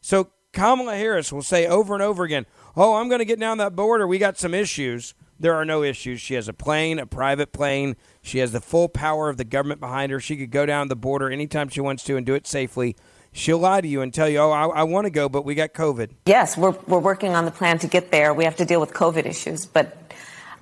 So 0.00 0.30
Kamala 0.52 0.94
Harris 0.94 1.32
will 1.32 1.42
say 1.42 1.66
over 1.66 1.94
and 1.94 2.02
over 2.02 2.22
again, 2.22 2.46
Oh, 2.76 2.94
I'm 2.94 3.08
going 3.08 3.18
to 3.18 3.24
get 3.24 3.40
down 3.40 3.58
that 3.58 3.74
border. 3.74 4.06
We 4.06 4.18
got 4.18 4.38
some 4.38 4.54
issues. 4.54 5.14
There 5.40 5.54
are 5.56 5.64
no 5.64 5.82
issues. 5.82 6.20
She 6.20 6.34
has 6.34 6.46
a 6.46 6.52
plane, 6.52 7.00
a 7.00 7.06
private 7.06 7.52
plane. 7.52 7.96
She 8.22 8.38
has 8.38 8.52
the 8.52 8.60
full 8.60 8.88
power 8.88 9.28
of 9.28 9.36
the 9.36 9.44
government 9.44 9.80
behind 9.80 10.12
her. 10.12 10.20
She 10.20 10.36
could 10.36 10.52
go 10.52 10.64
down 10.64 10.86
the 10.86 10.94
border 10.94 11.28
anytime 11.28 11.70
she 11.70 11.80
wants 11.80 12.04
to 12.04 12.16
and 12.16 12.24
do 12.24 12.34
it 12.34 12.46
safely. 12.46 12.94
She'll 13.32 13.58
lie 13.58 13.80
to 13.80 13.88
you 13.88 14.00
and 14.00 14.14
tell 14.14 14.28
you, 14.28 14.38
oh, 14.38 14.52
I, 14.52 14.66
I 14.66 14.82
want 14.84 15.06
to 15.06 15.10
go, 15.10 15.28
but 15.28 15.44
we 15.44 15.56
got 15.56 15.72
COVID. 15.72 16.10
Yes, 16.26 16.56
we're, 16.56 16.76
we're 16.86 17.00
working 17.00 17.34
on 17.34 17.46
the 17.46 17.50
plan 17.50 17.80
to 17.80 17.88
get 17.88 18.12
there. 18.12 18.32
We 18.32 18.44
have 18.44 18.56
to 18.58 18.64
deal 18.64 18.80
with 18.80 18.92
COVID 18.92 19.26
issues, 19.26 19.66
but 19.66 19.96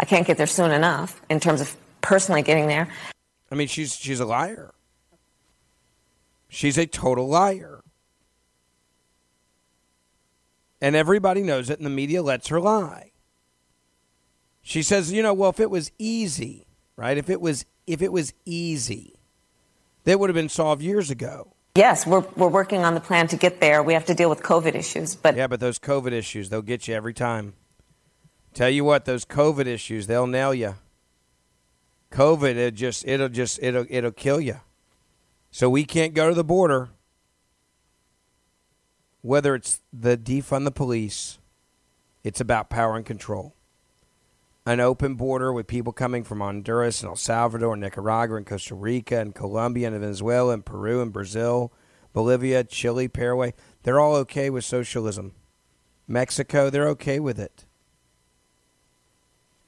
I 0.00 0.04
can't 0.04 0.26
get 0.26 0.37
there 0.37 0.46
soon 0.46 0.70
enough 0.70 1.20
in 1.28 1.40
terms 1.40 1.61
of 1.61 1.76
personally 2.00 2.42
getting 2.42 2.68
there. 2.68 2.88
I 3.50 3.54
mean, 3.54 3.68
she's, 3.68 3.96
she's 3.96 4.20
a 4.20 4.24
liar. 4.24 4.72
She's 6.48 6.78
a 6.78 6.87
total 6.87 7.28
liar. 7.28 7.82
And 10.80 10.94
everybody 10.94 11.42
knows 11.42 11.70
it, 11.70 11.78
and 11.78 11.87
the 11.87 11.90
media 11.90 12.22
lets 12.22 12.48
her 12.48 12.61
lie. 12.61 13.11
She 14.62 14.82
says, 14.82 15.12
you 15.12 15.22
know, 15.22 15.34
well, 15.34 15.50
if 15.50 15.61
it 15.61 15.70
was 15.70 15.90
easy, 15.98 16.66
right? 16.96 17.16
If 17.16 17.30
it 17.30 17.40
was 17.40 17.64
if 17.87 18.02
it 18.02 18.12
was 18.12 18.34
easy, 18.44 19.14
that 20.04 20.20
would 20.20 20.28
have 20.28 20.34
been 20.34 20.50
solved 20.50 20.82
years 20.82 21.11
ago. 21.11 21.54
Yes, 21.74 22.06
we're 22.06 22.24
we're 22.37 22.48
working 22.48 22.84
on 22.84 22.94
the 22.94 23.00
plan 23.00 23.28
to 23.28 23.37
get 23.37 23.61
there. 23.61 23.82
We 23.82 23.94
have 23.94 24.04
to 24.06 24.14
deal 24.14 24.28
with 24.28 24.42
COVID 24.42 24.74
issues, 24.74 25.14
but 25.14 25.37
Yeah, 25.37 25.46
but 25.46 25.58
those 25.58 25.78
COVID 25.78 26.12
issues, 26.12 26.50
they'll 26.50 26.62
get 26.62 26.87
you 26.87 26.94
every 26.94 27.14
time. 27.14 27.54
Tell 28.58 28.70
you 28.70 28.82
what, 28.82 29.04
those 29.04 29.24
COVID 29.24 29.66
issues, 29.66 30.08
they'll 30.08 30.26
nail 30.26 30.52
you. 30.52 30.74
COVID, 32.10 32.56
it 32.56 32.74
just 32.74 33.06
it'll 33.06 33.28
just 33.28 33.60
it'll 33.62 33.86
it'll 33.88 34.10
kill 34.10 34.40
you. 34.40 34.56
So 35.52 35.70
we 35.70 35.84
can't 35.84 36.12
go 36.12 36.28
to 36.28 36.34
the 36.34 36.42
border. 36.42 36.88
Whether 39.22 39.54
it's 39.54 39.80
the 39.92 40.16
defund 40.18 40.64
the 40.64 40.72
police, 40.72 41.38
it's 42.24 42.40
about 42.40 42.68
power 42.68 42.96
and 42.96 43.06
control. 43.06 43.54
An 44.66 44.80
open 44.80 45.14
border 45.14 45.52
with 45.52 45.68
people 45.68 45.92
coming 45.92 46.24
from 46.24 46.40
Honduras 46.40 47.00
and 47.00 47.10
El 47.10 47.14
Salvador, 47.14 47.74
and 47.74 47.82
Nicaragua, 47.82 48.38
and 48.38 48.44
Costa 48.44 48.74
Rica, 48.74 49.20
and 49.20 49.36
Colombia, 49.36 49.86
and 49.86 50.00
Venezuela, 50.00 50.54
and 50.54 50.66
Peru, 50.66 51.00
and 51.00 51.12
Brazil, 51.12 51.72
Bolivia, 52.12 52.64
Chile, 52.64 53.06
Paraguay. 53.06 53.54
They're 53.84 54.00
all 54.00 54.16
okay 54.16 54.50
with 54.50 54.64
socialism. 54.64 55.36
Mexico, 56.08 56.70
they're 56.70 56.88
okay 56.88 57.20
with 57.20 57.38
it. 57.38 57.64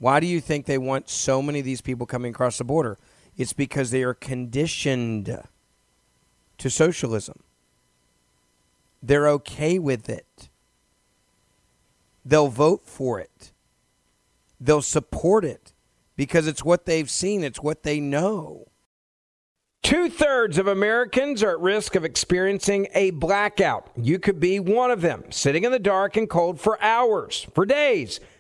Why 0.01 0.19
do 0.19 0.27
you 0.27 0.41
think 0.41 0.65
they 0.65 0.79
want 0.79 1.11
so 1.11 1.43
many 1.43 1.59
of 1.59 1.65
these 1.67 1.83
people 1.83 2.07
coming 2.07 2.31
across 2.31 2.57
the 2.57 2.65
border? 2.65 2.99
It's 3.37 3.53
because 3.53 3.91
they 3.91 4.03
are 4.03 4.15
conditioned 4.15 5.39
to 6.59 6.71
socialism. 6.71 7.41
They're 9.03 9.29
okay 9.29 9.79
with 9.79 10.09
it. 10.09 10.49
They'll 12.25 12.49
vote 12.49 12.83
for 12.87 13.21
it. 13.21 13.53
They'll 14.59 14.83
support 14.83 15.45
it 15.45 15.75
because 16.17 16.47
it's 16.47 16.65
what 16.65 16.87
they've 16.87 17.11
seen, 17.11 17.45
it's 17.45 17.63
what 17.63 17.83
they 17.83 18.01
know. 18.01 18.69
Two 19.83 20.09
thirds 20.11 20.59
of 20.59 20.67
Americans 20.67 21.43
are 21.43 21.51
at 21.51 21.61
risk 21.61 21.95
of 21.95 22.05
experiencing 22.05 22.89
a 22.95 23.11
blackout. 23.11 23.91
You 23.97 24.19
could 24.19 24.41
be 24.41 24.61
one 24.61 24.91
of 24.91 25.01
them, 25.01 25.25
sitting 25.31 25.65
in 25.65 25.73
the 25.73 25.79
dark 25.79 26.17
and 26.17 26.29
cold 26.29 26.61
for 26.61 26.83
hours, 26.83 27.47
for 27.55 27.65
days, 27.65 28.21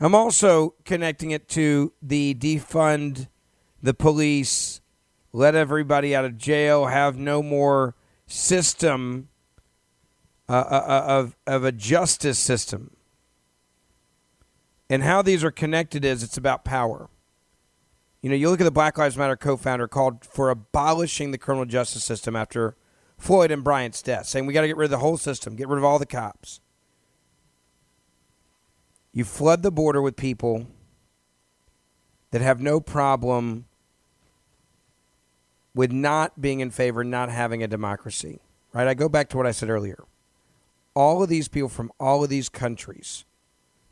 I'm 0.00 0.14
also 0.14 0.74
connecting 0.84 1.32
it 1.32 1.48
to 1.50 1.92
the 2.00 2.34
defund 2.34 3.28
the 3.82 3.94
police, 3.94 4.80
let 5.32 5.54
everybody 5.54 6.14
out 6.14 6.24
of 6.24 6.36
jail, 6.36 6.86
have 6.86 7.16
no 7.16 7.42
more 7.42 7.94
system 8.26 9.28
uh, 10.48 10.52
uh, 10.52 10.84
uh, 10.86 11.04
of, 11.06 11.36
of 11.46 11.64
a 11.64 11.72
justice 11.72 12.38
system. 12.38 12.96
And 14.90 15.02
how 15.02 15.22
these 15.22 15.44
are 15.44 15.50
connected 15.50 16.04
is 16.04 16.22
it's 16.22 16.36
about 16.36 16.64
power. 16.64 17.08
You 18.22 18.30
know, 18.30 18.36
you 18.36 18.50
look 18.50 18.60
at 18.60 18.64
the 18.64 18.70
Black 18.70 18.98
Lives 18.98 19.16
Matter 19.16 19.36
co 19.36 19.56
founder 19.56 19.86
called 19.86 20.24
for 20.24 20.50
abolishing 20.50 21.30
the 21.30 21.38
criminal 21.38 21.66
justice 21.66 22.04
system 22.04 22.34
after 22.34 22.74
Floyd 23.16 23.50
and 23.50 23.62
Bryant's 23.62 24.02
death, 24.02 24.26
saying 24.26 24.46
we 24.46 24.54
got 24.54 24.62
to 24.62 24.66
get 24.66 24.76
rid 24.76 24.86
of 24.86 24.90
the 24.90 24.98
whole 24.98 25.16
system, 25.18 25.54
get 25.54 25.68
rid 25.68 25.78
of 25.78 25.84
all 25.84 25.98
the 25.98 26.06
cops. 26.06 26.60
You 29.18 29.24
flood 29.24 29.64
the 29.64 29.72
border 29.72 30.00
with 30.00 30.14
people 30.14 30.68
that 32.30 32.40
have 32.40 32.60
no 32.60 32.78
problem 32.78 33.64
with 35.74 35.90
not 35.90 36.40
being 36.40 36.60
in 36.60 36.70
favor, 36.70 37.02
not 37.02 37.28
having 37.28 37.60
a 37.60 37.66
democracy. 37.66 38.38
Right? 38.72 38.86
I 38.86 38.94
go 38.94 39.08
back 39.08 39.28
to 39.30 39.36
what 39.36 39.44
I 39.44 39.50
said 39.50 39.70
earlier. 39.70 40.04
All 40.94 41.20
of 41.20 41.28
these 41.28 41.48
people 41.48 41.68
from 41.68 41.90
all 41.98 42.22
of 42.22 42.30
these 42.30 42.48
countries, 42.48 43.24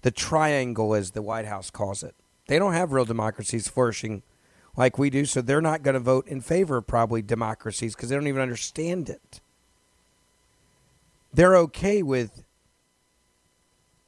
the 0.03 0.13
triangle, 0.13 0.95
as 0.95 1.11
the 1.11 1.23
White 1.23 1.47
House 1.47 1.71
calls 1.71 2.05
it, 2.05 2.15
they 2.47 2.61
don't 2.61 2.75
have 2.75 2.93
real 2.93 3.05
democracies 3.05 3.67
flourishing 3.67 4.23
like 4.77 4.97
we 4.97 5.11
do, 5.11 5.25
so 5.25 5.43
they're 5.43 5.61
not 5.61 5.83
going 5.83 5.95
to 5.95 5.99
vote 5.99 6.29
in 6.29 6.41
favor 6.41 6.77
of 6.77 6.87
probably 6.87 7.21
democracies 7.21 7.97
because 7.97 8.11
they 8.11 8.15
don't 8.15 8.29
even 8.29 8.43
understand 8.43 9.09
it. 9.09 9.41
They're 11.35 11.57
okay 11.57 12.05
with 12.05 12.45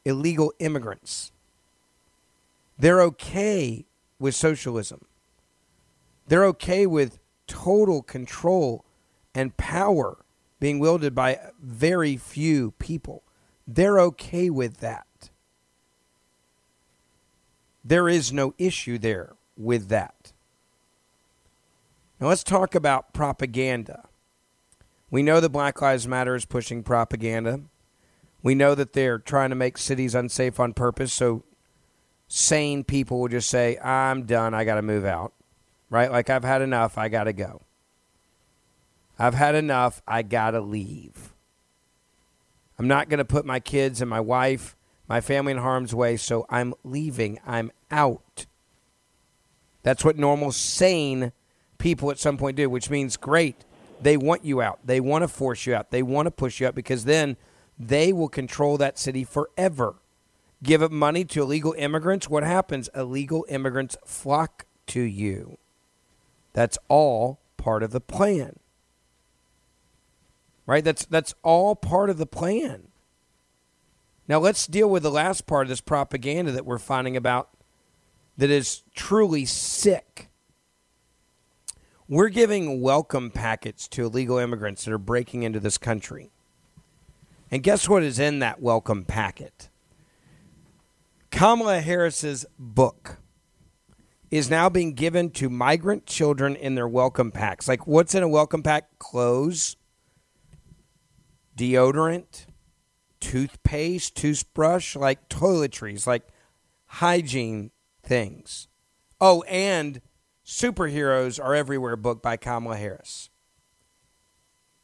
illegal 0.09 0.53
immigrants. 0.59 1.33
They're 2.79 3.03
okay 3.03 3.85
with 4.19 4.35
socialism. 4.35 5.05
They're 6.27 6.47
okay 6.47 6.87
with 6.87 7.19
total 7.47 8.03
control 8.03 8.85
and 9.35 9.57
power 9.57 10.19
being 10.61 10.79
wielded 10.79 11.15
by 11.15 11.39
very 11.63 12.17
few 12.17 12.73
people. 12.79 13.23
They're 13.67 14.01
okay 14.01 14.49
with 14.49 14.79
that. 14.79 15.31
There 17.85 18.09
is 18.09 18.33
no 18.33 18.55
issue 18.59 18.99
there 18.99 19.35
with 19.57 19.89
that. 19.89 20.33
Now 22.21 22.29
let's 22.29 22.45
talk 22.45 22.75
about 22.75 23.13
propaganda. 23.13 24.09
We 25.11 25.23
know 25.23 25.41
that 25.41 25.51
Black 25.51 25.81
Lives 25.81 26.09
Matter 26.09 26.35
is 26.35 26.45
pushing 26.45 26.83
propaganda. 26.83 27.61
We 28.43 28.55
know 28.55 28.75
that 28.75 28.93
they're 28.93 29.19
trying 29.19 29.51
to 29.51 29.57
make 29.57 29.79
cities 29.79 30.15
unsafe 30.15 30.61
on 30.61 30.73
purpose, 30.73 31.13
so 31.13 31.45
sane 32.29 32.85
people 32.85 33.21
will 33.21 33.29
just 33.29 33.51
say, 33.51 33.79
I'm 33.79 34.25
done, 34.27 34.55
I 34.55 34.65
got 34.65 34.77
to 34.77 34.83
move 34.83 35.05
out. 35.05 35.33
Right? 35.91 36.11
Like, 36.11 36.31
I've 36.31 36.45
had 36.45 36.63
enough, 36.63 36.99
I 36.99 37.09
got 37.09 37.25
to 37.25 37.33
go. 37.33 37.63
I've 39.19 39.35
had 39.35 39.55
enough, 39.55 40.03
I 40.07 40.23
got 40.23 40.53
to 40.53 40.61
leave. 40.61 41.33
I'm 42.79 42.87
not 42.87 43.09
going 43.09 43.19
to 43.19 43.25
put 43.25 43.45
my 43.45 43.59
kids 43.59 44.01
and 44.01 44.09
my 44.09 44.21
wife, 44.21 44.77
my 45.09 45.21
family 45.21 45.53
in 45.53 45.59
harm's 45.59 45.95
way, 45.95 46.17
so 46.17 46.47
I'm 46.49 46.75
leaving, 46.85 47.41
I'm 47.45 47.73
out. 47.91 48.47
That's 49.83 50.05
what 50.05 50.17
normal, 50.17 50.53
sane 50.53 51.33
people 51.79 52.11
at 52.11 52.19
some 52.19 52.37
point 52.37 52.57
do, 52.57 52.69
which 52.69 52.91
means 52.91 53.17
great. 53.17 53.65
They 54.01 54.17
want 54.17 54.45
you 54.45 54.61
out. 54.61 54.79
They 54.85 55.01
want 55.01 55.23
to 55.23 55.29
force 55.29 55.67
you 55.67 55.75
out. 55.75 55.91
They 55.91 56.03
want 56.03 56.27
to 56.27 56.31
push 56.31 56.61
you 56.61 56.67
out 56.69 56.75
because 56.75 57.05
then 57.05 57.37
they 57.79 58.13
will 58.13 58.29
control 58.29 58.77
that 58.79 58.99
city 58.99 59.25
forever. 59.25 59.97
Give 60.63 60.83
up 60.83 60.91
money 60.91 61.25
to 61.27 61.43
illegal 61.43 61.75
immigrants. 61.79 62.29
What 62.29 62.43
happens? 62.43 62.91
Illegal 62.95 63.47
immigrants 63.49 63.97
flock 64.05 64.67
to 64.89 65.01
you. 65.01 65.59
That's 66.53 66.79
all 66.89 67.39
part 67.57 67.83
of 67.83 67.93
the 67.93 68.01
plan. 68.01 68.59
Right? 70.67 70.83
That's 70.83 71.05
that's 71.05 71.35
all 71.43 71.77
part 71.77 72.11
of 72.11 72.19
the 72.19 72.27
plan. 72.27 72.89
Now 74.27 74.39
let's 74.39 74.67
deal 74.67 74.91
with 74.91 75.05
the 75.05 75.11
last 75.11 75.47
part 75.47 75.67
of 75.67 75.69
this 75.69 75.81
propaganda 75.81 76.53
that 76.53 76.67
we're 76.67 76.79
finding 76.79 77.17
about 77.17 77.51
that 78.37 78.51
is 78.51 78.83
truly 78.95 79.45
sick. 79.45 80.29
We're 82.09 82.29
giving 82.29 82.81
welcome 82.81 83.31
packets 83.31 83.87
to 83.89 84.07
illegal 84.07 84.39
immigrants 84.39 84.85
that 84.85 84.93
are 84.93 84.99
breaking 84.99 85.45
into 85.45 85.61
this 85.61 85.79
country. 85.79 86.31
And 87.51 87.63
guess 87.63 87.89
what 87.89 88.03
is 88.03 88.19
in 88.19 88.41
that 88.41 88.61
welcome 88.61 89.05
packet? 89.05 89.71
Kamala 91.31 91.81
Harris's 91.81 92.45
book 92.59 93.19
is 94.31 94.51
now 94.51 94.69
being 94.69 94.93
given 94.93 95.31
to 95.31 95.49
migrant 95.49 96.05
children 96.05 96.55
in 96.55 96.75
their 96.75 96.89
welcome 96.89 97.31
packs. 97.33 97.67
Like, 97.67 97.87
what's 97.87 98.15
in 98.15 98.23
a 98.23 98.29
welcome 98.29 98.63
pack? 98.63 98.99
Clothes, 98.99 99.77
deodorant, 101.57 102.47
toothpaste, 103.21 104.15
toothbrush, 104.15 104.97
like 104.97 105.29
toiletries, 105.29 106.07
like 106.07 106.29
hygiene 106.87 107.71
things. 108.03 108.69
Oh, 109.21 109.43
and 109.43 110.03
Superheroes 110.45 111.43
Are 111.43 111.55
Everywhere 111.55 111.97
book 111.97 112.23
by 112.23 112.37
Kamala 112.37 112.77
Harris. 112.77 113.31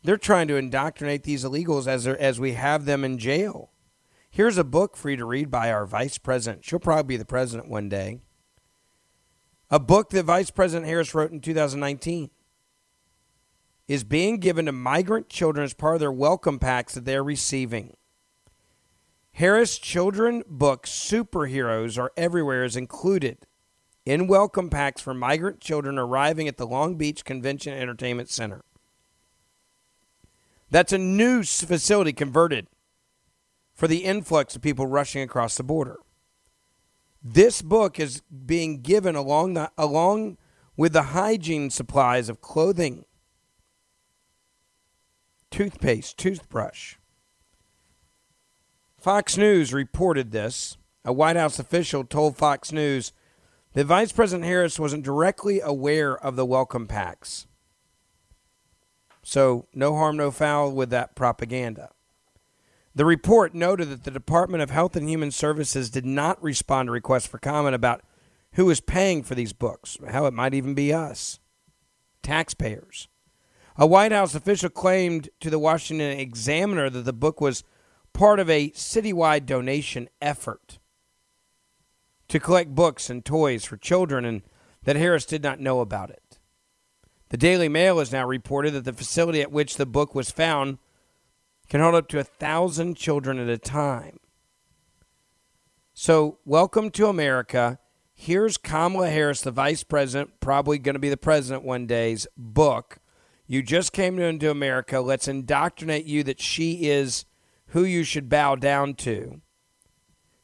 They're 0.04 0.18
trying 0.18 0.48
to 0.48 0.56
indoctrinate 0.56 1.22
these 1.22 1.44
illegals 1.44 1.86
as, 1.86 2.06
as 2.06 2.38
we 2.38 2.52
have 2.52 2.84
them 2.84 3.04
in 3.04 3.16
jail. 3.16 3.70
Here's 4.30 4.58
a 4.58 4.64
book 4.64 4.98
for 4.98 5.08
you 5.08 5.16
to 5.16 5.24
read 5.24 5.50
by 5.50 5.72
our 5.72 5.86
vice 5.86 6.18
president. 6.18 6.64
She'll 6.64 6.78
probably 6.78 7.14
be 7.14 7.16
the 7.16 7.24
president 7.24 7.70
one 7.70 7.88
day. 7.88 8.20
A 9.70 9.80
book 9.80 10.10
that 10.10 10.24
Vice 10.24 10.50
President 10.50 10.86
Harris 10.86 11.14
wrote 11.14 11.30
in 11.30 11.40
2019 11.40 12.30
is 13.88 14.04
being 14.04 14.38
given 14.38 14.66
to 14.66 14.72
migrant 14.72 15.30
children 15.30 15.64
as 15.64 15.72
part 15.72 15.94
of 15.94 16.00
their 16.00 16.12
welcome 16.12 16.58
packs 16.58 16.94
that 16.94 17.06
they're 17.06 17.24
receiving. 17.24 17.96
Harris 19.32 19.78
children 19.78 20.42
book 20.46 20.86
Superheroes 20.86 21.98
Are 21.98 22.12
Everywhere 22.16 22.64
is 22.64 22.76
included 22.76 23.46
in 24.04 24.26
welcome 24.26 24.68
packs 24.68 25.00
for 25.00 25.14
migrant 25.14 25.60
children 25.60 25.98
arriving 25.98 26.46
at 26.46 26.58
the 26.58 26.66
Long 26.66 26.96
Beach 26.96 27.24
Convention 27.24 27.72
Entertainment 27.72 28.28
Center. 28.28 28.64
That's 30.74 30.92
a 30.92 30.98
new 30.98 31.44
facility 31.44 32.12
converted 32.12 32.66
for 33.74 33.86
the 33.86 33.98
influx 33.98 34.56
of 34.56 34.62
people 34.62 34.88
rushing 34.88 35.22
across 35.22 35.56
the 35.56 35.62
border. 35.62 35.98
This 37.22 37.62
book 37.62 38.00
is 38.00 38.22
being 38.22 38.80
given 38.80 39.14
along 39.14 39.54
the, 39.54 39.70
along 39.78 40.36
with 40.76 40.92
the 40.92 41.14
hygiene 41.14 41.70
supplies 41.70 42.28
of 42.28 42.40
clothing, 42.40 43.04
toothpaste, 45.48 46.18
toothbrush. 46.18 46.96
Fox 48.98 49.38
News 49.38 49.72
reported 49.72 50.32
this. 50.32 50.76
A 51.04 51.12
White 51.12 51.36
House 51.36 51.60
official 51.60 52.02
told 52.02 52.36
Fox 52.36 52.72
News 52.72 53.12
that 53.74 53.84
Vice 53.84 54.10
President 54.10 54.44
Harris 54.44 54.80
wasn't 54.80 55.04
directly 55.04 55.60
aware 55.60 56.18
of 56.18 56.34
the 56.34 56.44
welcome 56.44 56.88
packs. 56.88 57.46
So, 59.24 59.66
no 59.74 59.94
harm, 59.96 60.18
no 60.18 60.30
foul 60.30 60.70
with 60.72 60.90
that 60.90 61.16
propaganda. 61.16 61.90
The 62.94 63.06
report 63.06 63.54
noted 63.54 63.88
that 63.88 64.04
the 64.04 64.10
Department 64.10 64.62
of 64.62 64.70
Health 64.70 64.94
and 64.94 65.08
Human 65.08 65.30
Services 65.30 65.90
did 65.90 66.04
not 66.04 66.40
respond 66.42 66.88
to 66.88 66.92
requests 66.92 67.26
for 67.26 67.38
comment 67.38 67.74
about 67.74 68.02
who 68.52 68.68
is 68.70 68.80
paying 68.80 69.22
for 69.22 69.34
these 69.34 69.52
books, 69.52 69.96
how 70.10 70.26
it 70.26 70.34
might 70.34 70.54
even 70.54 70.74
be 70.74 70.92
us, 70.92 71.40
taxpayers. 72.22 73.08
A 73.76 73.86
White 73.86 74.12
House 74.12 74.34
official 74.34 74.68
claimed 74.68 75.30
to 75.40 75.50
the 75.50 75.58
Washington 75.58 76.18
Examiner 76.18 76.88
that 76.90 77.02
the 77.04 77.12
book 77.12 77.40
was 77.40 77.64
part 78.12 78.38
of 78.38 78.48
a 78.48 78.70
citywide 78.70 79.46
donation 79.46 80.08
effort 80.22 80.78
to 82.28 82.38
collect 82.38 82.74
books 82.74 83.10
and 83.10 83.24
toys 83.24 83.64
for 83.64 83.76
children 83.76 84.24
and 84.24 84.42
that 84.84 84.96
Harris 84.96 85.24
did 85.24 85.42
not 85.42 85.58
know 85.58 85.80
about 85.80 86.10
it. 86.10 86.22
The 87.34 87.38
Daily 87.38 87.68
Mail 87.68 87.98
has 87.98 88.12
now 88.12 88.24
reported 88.24 88.74
that 88.74 88.84
the 88.84 88.92
facility 88.92 89.42
at 89.42 89.50
which 89.50 89.76
the 89.76 89.86
book 89.86 90.14
was 90.14 90.30
found 90.30 90.78
can 91.68 91.80
hold 91.80 91.96
up 91.96 92.06
to 92.10 92.20
a 92.20 92.22
thousand 92.22 92.96
children 92.96 93.40
at 93.40 93.48
a 93.48 93.58
time. 93.58 94.20
So, 95.92 96.38
welcome 96.44 96.92
to 96.92 97.08
America. 97.08 97.80
Here's 98.14 98.56
Kamala 98.56 99.10
Harris, 99.10 99.40
the 99.40 99.50
vice 99.50 99.82
president, 99.82 100.38
probably 100.38 100.78
going 100.78 100.94
to 100.94 101.00
be 101.00 101.08
the 101.08 101.16
president 101.16 101.64
one 101.64 101.88
day's 101.88 102.28
book. 102.36 102.98
You 103.48 103.64
just 103.64 103.92
came 103.92 104.20
into 104.20 104.48
America. 104.48 105.00
Let's 105.00 105.26
indoctrinate 105.26 106.04
you 106.04 106.22
that 106.22 106.40
she 106.40 106.86
is 106.88 107.24
who 107.70 107.82
you 107.82 108.04
should 108.04 108.28
bow 108.28 108.54
down 108.54 108.94
to. 108.98 109.40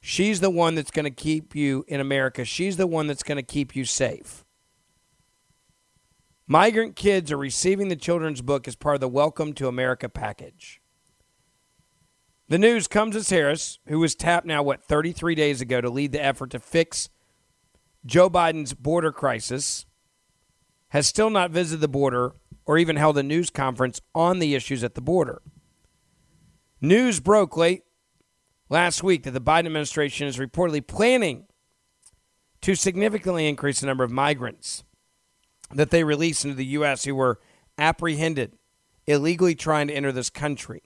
She's 0.01 0.41
the 0.41 0.51
one 0.51 0.75
that's 0.75 0.91
going 0.91 1.05
to 1.05 1.11
keep 1.13 1.55
you 1.55 1.85
in 1.87 2.01
America. 2.01 2.45
She's 2.45 2.79
the 2.79 2.89
one 2.89 3.07
that's 3.07 3.23
going 3.23 3.37
to 3.37 3.45
keep 3.45 3.77
you 3.77 3.85
safe. 3.85 4.45
Migrant 6.51 6.97
kids 6.97 7.31
are 7.31 7.37
receiving 7.37 7.87
the 7.87 7.95
children's 7.95 8.43
book 8.43 8.67
as 8.67 8.75
part 8.75 8.97
of 8.97 9.01
the 9.01 9.09
Welcome 9.09 9.53
to 9.53 9.69
America 9.69 10.09
package. 10.09 10.81
The 12.49 12.59
news 12.59 12.89
comes 12.89 13.15
as 13.15 13.31
Harris, 13.31 13.79
who 13.87 14.01
was 14.01 14.17
tapped 14.17 14.47
now, 14.47 14.61
what, 14.61 14.83
33 14.83 15.37
days 15.37 15.61
ago 15.61 15.81
to 15.81 15.89
lead 15.89 16.11
the 16.11 16.21
effort 16.21 16.51
to 16.51 16.59
fix 16.59 17.09
Joe 18.05 18.29
Biden's 18.29 18.75
border 18.75 19.13
crisis, 19.13 19.87
has 20.89 21.07
still 21.07 21.31
not 21.31 21.53
visited 21.53 21.83
the 21.83 21.87
border 21.87 22.33
or 22.67 22.79
even 22.79 22.97
held 22.97 23.17
a 23.17 23.23
news 23.23 23.49
conference 23.51 24.01
on 24.13 24.41
the 24.41 24.57
issues 24.57 24.83
at 24.83 24.97
the 24.97 25.01
border. 25.01 25.43
News 26.81 27.21
broke 27.21 27.57
late 27.57 27.85
last 28.69 29.05
week 29.05 29.23
that 29.23 29.31
the 29.31 29.41
Biden 29.41 29.67
administration 29.67 30.27
is 30.27 30.37
reportedly 30.37 30.85
planning 30.85 31.45
to 32.63 32.75
significantly 32.75 33.47
increase 33.47 33.79
the 33.79 33.87
number 33.87 34.03
of 34.03 34.11
migrants 34.11 34.83
that 35.73 35.91
they 35.91 36.05
release 36.05 36.45
into 36.45 36.57
the 36.57 36.67
U.S. 36.67 37.05
who 37.05 37.15
were 37.15 37.39
apprehended 37.79 38.57
illegally 39.07 39.55
trying 39.55 39.89
to 39.89 39.95
enter 39.95 40.13
this 40.13 40.31
country. 40.31 40.83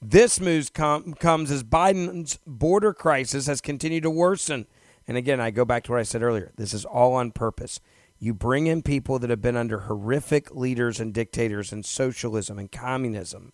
This 0.00 0.40
move 0.40 0.72
com- 0.72 1.14
comes 1.14 1.50
as 1.50 1.64
Biden's 1.64 2.38
border 2.46 2.94
crisis 2.94 3.46
has 3.46 3.60
continued 3.60 4.04
to 4.04 4.10
worsen. 4.10 4.66
And 5.06 5.16
again, 5.16 5.40
I 5.40 5.50
go 5.50 5.64
back 5.64 5.84
to 5.84 5.92
what 5.92 6.00
I 6.00 6.04
said 6.04 6.22
earlier. 6.22 6.52
This 6.56 6.72
is 6.72 6.84
all 6.84 7.14
on 7.14 7.32
purpose. 7.32 7.80
You 8.18 8.34
bring 8.34 8.66
in 8.66 8.82
people 8.82 9.18
that 9.18 9.30
have 9.30 9.42
been 9.42 9.56
under 9.56 9.80
horrific 9.80 10.54
leaders 10.54 11.00
and 11.00 11.14
dictators 11.14 11.72
and 11.72 11.84
socialism 11.84 12.58
and 12.58 12.70
communism 12.70 13.52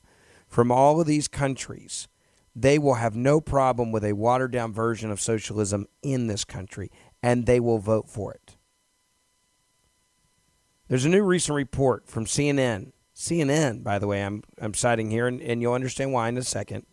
from 0.49 0.71
all 0.71 1.01
of 1.01 1.07
these 1.07 1.29
countries. 1.29 2.09
They 2.57 2.79
will 2.79 2.95
have 2.95 3.17
no 3.17 3.41
problem 3.41 3.91
with 3.91 4.05
a 4.05 4.13
watered 4.13 4.53
down 4.53 4.73
version 4.73 5.11
of 5.11 5.21
socialism 5.21 5.87
in 6.03 6.29
this 6.29 6.45
country, 6.45 6.91
and 7.23 7.47
they 7.47 7.61
will 7.61 7.79
vote 7.79 8.09
for 8.09 8.33
it. 8.33 8.54
There's 10.89 11.05
a 11.05 11.09
new 11.11 11.23
recent 11.23 11.57
report 11.57 12.09
from 12.09 12.27
CNN. 12.27 12.93
CNN, 13.15 13.83
by 13.83 13.99
the 13.99 14.07
way, 14.07 14.23
I'm, 14.23 14.43
I'm 14.61 14.75
citing 14.75 15.11
here, 15.11 15.27
and, 15.27 15.41
and 15.41 15.63
you'll 15.63 15.73
understand 15.73 16.13
why 16.13 16.29
in 16.29 16.37
a 16.37 16.43
second, 16.43 16.85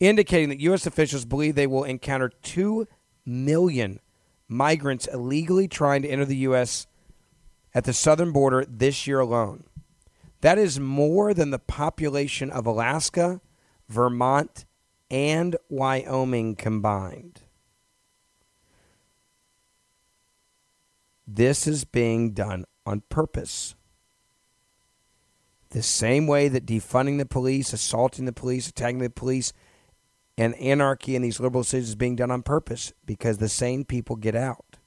indicating 0.00 0.48
that 0.48 0.60
U.S. 0.60 0.86
officials 0.86 1.24
believe 1.24 1.54
they 1.54 1.66
will 1.66 1.84
encounter 1.84 2.30
2 2.42 2.86
million 3.26 4.00
migrants 4.48 5.06
illegally 5.06 5.68
trying 5.68 6.02
to 6.02 6.08
enter 6.08 6.24
the 6.24 6.36
U.S. 6.36 6.86
at 7.74 7.84
the 7.84 7.92
southern 7.92 8.32
border 8.32 8.64
this 8.66 9.06
year 9.06 9.20
alone. 9.20 9.64
That 10.40 10.56
is 10.56 10.78
more 10.80 11.34
than 11.34 11.50
the 11.50 11.58
population 11.58 12.50
of 12.50 12.64
Alaska, 12.64 13.40
Vermont, 13.88 14.64
and 15.10 15.56
Wyoming 15.68 16.54
combined. 16.54 17.42
This 21.26 21.66
is 21.66 21.84
being 21.84 22.32
done 22.32 22.64
on 22.88 23.02
purpose. 23.10 23.74
The 25.70 25.82
same 25.82 26.26
way 26.26 26.48
that 26.48 26.66
defunding 26.66 27.18
the 27.18 27.26
police, 27.26 27.72
assaulting 27.72 28.24
the 28.24 28.32
police, 28.32 28.68
attacking 28.68 29.00
the 29.00 29.10
police, 29.10 29.52
and 30.38 30.54
anarchy 30.54 31.14
in 31.14 31.22
these 31.22 31.40
liberal 31.40 31.64
cities 31.64 31.90
is 31.90 31.94
being 31.94 32.16
done 32.16 32.30
on 32.30 32.42
purpose 32.42 32.92
because 33.04 33.38
the 33.38 33.48
sane 33.48 33.84
people 33.84 34.16
get 34.16 34.34
out. 34.34 34.78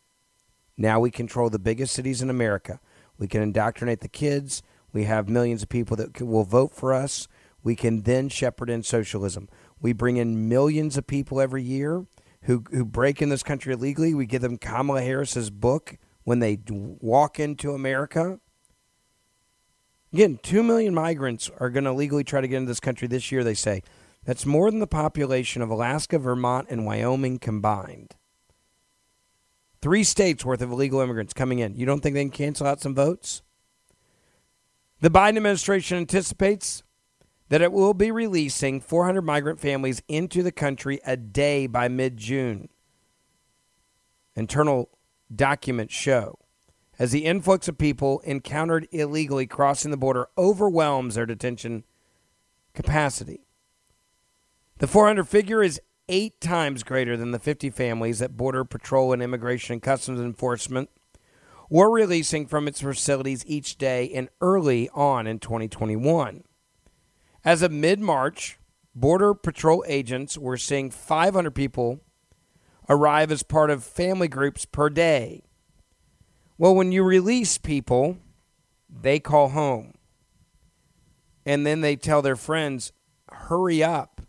Now 0.77 0.99
we 0.99 1.11
control 1.11 1.49
the 1.49 1.59
biggest 1.59 1.93
cities 1.93 2.21
in 2.21 2.29
America. 2.29 2.79
We 3.19 3.27
can 3.27 3.43
indoctrinate 3.43 3.99
the 3.99 4.07
kids. 4.07 4.63
We 4.93 5.03
have 5.03 5.29
millions 5.29 5.61
of 5.61 5.69
people 5.69 5.95
that 5.97 6.19
will 6.21 6.45
vote 6.45 6.73
for 6.73 6.93
us. 6.93 7.27
We 7.63 7.75
can 7.75 8.01
then 8.01 8.29
shepherd 8.29 8.69
in 8.69 8.81
socialism. 8.81 9.47
We 9.79 9.93
bring 9.93 10.17
in 10.17 10.49
millions 10.49 10.97
of 10.97 11.05
people 11.05 11.39
every 11.39 11.61
year 11.61 12.07
who, 12.43 12.63
who 12.71 12.83
break 12.83 13.21
in 13.21 13.29
this 13.29 13.43
country 13.43 13.73
illegally. 13.73 14.15
We 14.15 14.25
give 14.25 14.41
them 14.41 14.57
Kamala 14.57 15.01
Harris's 15.01 15.51
book 15.51 15.97
when 16.23 16.39
they 16.39 16.59
walk 16.69 17.39
into 17.39 17.71
America. 17.71 18.39
Again, 20.13 20.39
2 20.43 20.61
million 20.63 20.93
migrants 20.93 21.49
are 21.59 21.69
going 21.69 21.85
to 21.85 21.93
legally 21.93 22.23
try 22.23 22.41
to 22.41 22.47
get 22.47 22.57
into 22.57 22.67
this 22.67 22.79
country 22.79 23.07
this 23.07 23.31
year, 23.31 23.43
they 23.43 23.53
say. 23.53 23.81
That's 24.25 24.45
more 24.45 24.69
than 24.69 24.79
the 24.79 24.87
population 24.87 25.61
of 25.61 25.69
Alaska, 25.69 26.19
Vermont, 26.19 26.67
and 26.69 26.85
Wyoming 26.85 27.39
combined. 27.39 28.15
Three 29.81 30.03
states 30.03 30.45
worth 30.45 30.61
of 30.61 30.71
illegal 30.71 30.99
immigrants 30.99 31.33
coming 31.33 31.59
in. 31.59 31.75
You 31.75 31.87
don't 31.87 32.01
think 32.01 32.13
they 32.13 32.23
can 32.23 32.29
cancel 32.29 32.67
out 32.67 32.81
some 32.81 32.93
votes? 32.93 33.41
The 34.99 35.09
Biden 35.09 35.37
administration 35.37 35.97
anticipates 35.97 36.83
that 37.49 37.63
it 37.63 37.71
will 37.71 37.95
be 37.95 38.11
releasing 38.11 38.79
400 38.79 39.23
migrant 39.23 39.59
families 39.59 40.03
into 40.07 40.43
the 40.43 40.51
country 40.51 40.99
a 41.03 41.17
day 41.17 41.65
by 41.65 41.87
mid 41.87 42.17
June. 42.17 42.69
Internal 44.35 44.89
documents 45.35 45.93
show 45.93 46.37
as 46.99 47.11
the 47.11 47.25
influx 47.25 47.67
of 47.67 47.77
people 47.77 48.19
encountered 48.21 48.87
illegally 48.91 49.47
crossing 49.47 49.91
the 49.91 49.97
border 49.97 50.27
overwhelms 50.37 51.15
their 51.15 51.25
detention 51.25 51.83
capacity. 52.73 53.45
The 54.77 54.87
400 54.87 55.27
figure 55.27 55.63
is 55.63 55.81
eight 56.09 56.39
times 56.41 56.83
greater 56.83 57.15
than 57.15 57.31
the 57.31 57.39
50 57.39 57.69
families 57.69 58.19
that 58.19 58.37
Border 58.37 58.65
Patrol 58.65 59.13
and 59.13 59.21
Immigration 59.21 59.73
and 59.73 59.81
Customs 59.81 60.19
Enforcement 60.19 60.89
were 61.69 61.89
releasing 61.89 62.45
from 62.45 62.67
its 62.67 62.81
facilities 62.81 63.45
each 63.47 63.77
day 63.77 64.11
and 64.13 64.29
early 64.41 64.89
on 64.89 65.25
in 65.25 65.39
2021. 65.39 66.43
As 67.45 67.61
of 67.61 67.71
mid 67.71 67.99
March, 67.99 68.59
Border 68.93 69.33
Patrol 69.33 69.83
agents 69.87 70.37
were 70.37 70.57
seeing 70.57 70.91
500 70.91 71.51
people 71.51 72.01
arrive 72.91 73.31
as 73.31 73.41
part 73.41 73.69
of 73.69 73.85
family 73.85 74.27
groups 74.27 74.65
per 74.65 74.89
day. 74.89 75.43
Well, 76.57 76.75
when 76.75 76.91
you 76.91 77.03
release 77.03 77.57
people, 77.57 78.17
they 78.89 79.17
call 79.17 79.49
home. 79.49 79.93
And 81.45 81.65
then 81.65 81.79
they 81.79 81.95
tell 81.95 82.21
their 82.21 82.35
friends, 82.35 82.91
hurry 83.31 83.81
up. 83.81 84.21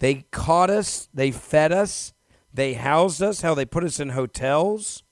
They 0.00 0.26
caught 0.32 0.68
us, 0.68 1.08
they 1.14 1.30
fed 1.30 1.70
us, 1.70 2.12
they 2.52 2.74
housed 2.74 3.22
us, 3.22 3.40
how 3.40 3.54
they 3.54 3.64
put 3.64 3.84
us 3.84 4.00
in 4.00 4.10
hotels. 4.10 5.04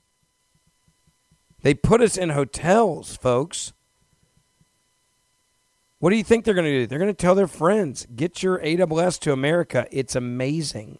They 1.62 1.74
put 1.74 2.00
us 2.00 2.16
in 2.16 2.30
hotels, 2.30 3.16
folks. 3.16 3.72
What 6.00 6.10
do 6.10 6.16
you 6.16 6.24
think 6.24 6.44
they're 6.44 6.54
going 6.54 6.66
to 6.66 6.80
do? 6.80 6.86
They're 6.88 6.98
going 6.98 7.14
to 7.14 7.14
tell 7.14 7.36
their 7.36 7.46
friends, 7.46 8.04
get 8.16 8.42
your 8.42 8.58
AWS 8.58 9.20
to 9.20 9.32
America. 9.32 9.86
It's 9.92 10.16
amazing. 10.16 10.98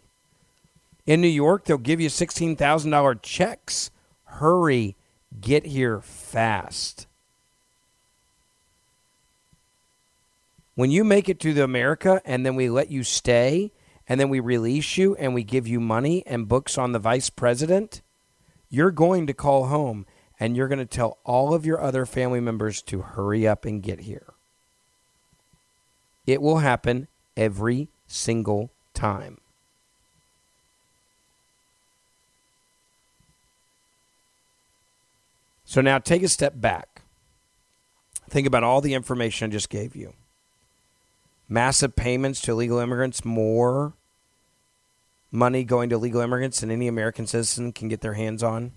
In 1.05 1.19
New 1.19 1.27
York, 1.27 1.65
they'll 1.65 1.77
give 1.77 1.99
you 1.99 2.09
$16,000 2.09 3.21
checks. 3.21 3.91
Hurry, 4.25 4.95
get 5.39 5.65
here 5.65 5.99
fast. 5.99 7.07
When 10.75 10.89
you 10.89 11.03
make 11.03 11.29
it 11.29 11.39
to 11.41 11.53
the 11.53 11.63
America 11.63 12.21
and 12.25 12.45
then 12.45 12.55
we 12.55 12.69
let 12.69 12.89
you 12.89 13.03
stay 13.03 13.71
and 14.07 14.19
then 14.19 14.29
we 14.29 14.39
release 14.39 14.97
you 14.97 15.15
and 15.15 15.33
we 15.33 15.43
give 15.43 15.67
you 15.67 15.79
money 15.79 16.23
and 16.25 16.47
books 16.47 16.77
on 16.77 16.93
the 16.93 16.99
vice 16.99 17.29
president, 17.29 18.01
you're 18.69 18.91
going 18.91 19.27
to 19.27 19.33
call 19.33 19.67
home 19.67 20.05
and 20.39 20.57
you're 20.57 20.67
going 20.67 20.79
to 20.79 20.85
tell 20.85 21.19
all 21.23 21.53
of 21.53 21.65
your 21.65 21.79
other 21.79 22.05
family 22.05 22.39
members 22.39 22.81
to 22.81 23.01
hurry 23.01 23.47
up 23.47 23.65
and 23.65 23.83
get 23.83 24.01
here. 24.01 24.33
It 26.25 26.41
will 26.41 26.59
happen 26.59 27.07
every 27.37 27.89
single 28.07 28.71
time. 28.93 29.42
So 35.73 35.81
now 35.81 35.97
take 35.97 36.21
a 36.21 36.27
step 36.27 36.53
back. 36.61 37.01
Think 38.29 38.45
about 38.45 38.63
all 38.63 38.79
the 38.79 38.93
information 38.93 39.49
I 39.49 39.53
just 39.53 39.71
gave 39.71 39.95
you. 39.95 40.13
Massive 41.49 41.95
payments 41.95 42.41
to 42.41 42.51
illegal 42.51 42.77
immigrants, 42.77 43.25
more 43.25 43.93
money 45.31 45.63
going 45.63 45.89
to 45.89 45.95
illegal 45.95 46.21
immigrants 46.21 46.59
than 46.59 46.69
any 46.69 46.87
American 46.87 47.25
citizen 47.25 47.71
can 47.71 47.87
get 47.87 48.01
their 48.01 48.13
hands 48.13 48.43
on. 48.43 48.73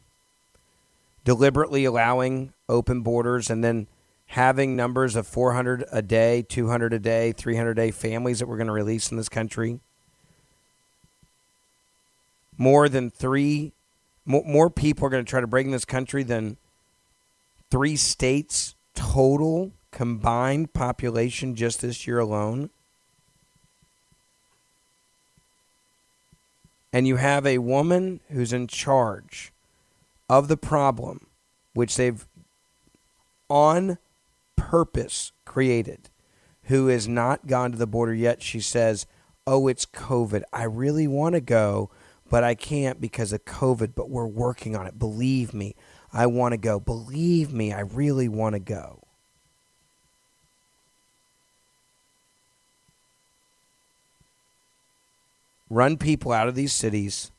Deliberately 1.22 1.84
allowing 1.84 2.54
open 2.66 3.02
borders 3.02 3.50
and 3.50 3.62
then 3.62 3.88
having 4.28 4.74
numbers 4.74 5.16
of 5.16 5.26
400 5.26 5.84
a 5.92 6.00
day, 6.00 6.40
200 6.40 6.94
a 6.94 6.98
day, 6.98 7.30
300 7.32 7.72
a 7.72 7.74
day 7.74 7.90
families 7.90 8.38
that 8.38 8.48
we're 8.48 8.56
going 8.56 8.68
to 8.68 8.72
release 8.72 9.10
in 9.10 9.18
this 9.18 9.28
country. 9.28 9.80
More 12.56 12.88
than 12.88 13.10
three, 13.10 13.74
more, 14.24 14.44
more 14.46 14.70
people 14.70 15.06
are 15.06 15.10
going 15.10 15.26
to 15.26 15.28
try 15.28 15.42
to 15.42 15.46
break 15.46 15.66
in 15.66 15.72
this 15.72 15.84
country 15.84 16.22
than 16.22 16.56
three 17.70 17.96
states 17.96 18.74
total 18.94 19.72
combined 19.90 20.72
population 20.72 21.54
just 21.54 21.80
this 21.80 22.06
year 22.06 22.18
alone? 22.18 22.70
and 26.96 27.06
you 27.06 27.16
have 27.16 27.44
a 27.46 27.58
woman 27.58 28.20
who's 28.30 28.54
in 28.54 28.66
charge 28.66 29.52
of 30.30 30.48
the 30.48 30.56
problem, 30.56 31.26
which 31.74 31.94
they've 31.94 32.26
on 33.50 33.98
purpose 34.56 35.32
created, 35.44 36.08
who 36.62 36.86
has 36.86 37.06
not 37.06 37.46
gone 37.46 37.70
to 37.70 37.76
the 37.76 37.86
border 37.86 38.14
yet, 38.14 38.42
she 38.42 38.60
says, 38.60 39.04
Oh, 39.46 39.68
it's 39.68 39.84
COVID. 39.84 40.42
I 40.54 40.62
really 40.62 41.06
want 41.06 41.34
to 41.34 41.40
go, 41.42 41.90
but 42.30 42.42
I 42.42 42.54
can't 42.54 42.98
because 42.98 43.30
of 43.30 43.44
COVID, 43.44 43.94
but 43.94 44.08
we're 44.08 44.26
working 44.26 44.74
on 44.74 44.86
it. 44.86 44.98
Believe 44.98 45.52
me, 45.52 45.76
I 46.12 46.26
want 46.26 46.52
to 46.52 46.58
go. 46.58 46.80
Believe 46.80 47.52
me, 47.52 47.72
I 47.72 47.80
really 47.80 48.28
want 48.28 48.54
to 48.54 48.60
go. 48.60 49.02
Run 55.68 55.96
people 55.96 56.32
out 56.32 56.46
of 56.46 56.54
these 56.54 56.72
cities, 56.72 57.32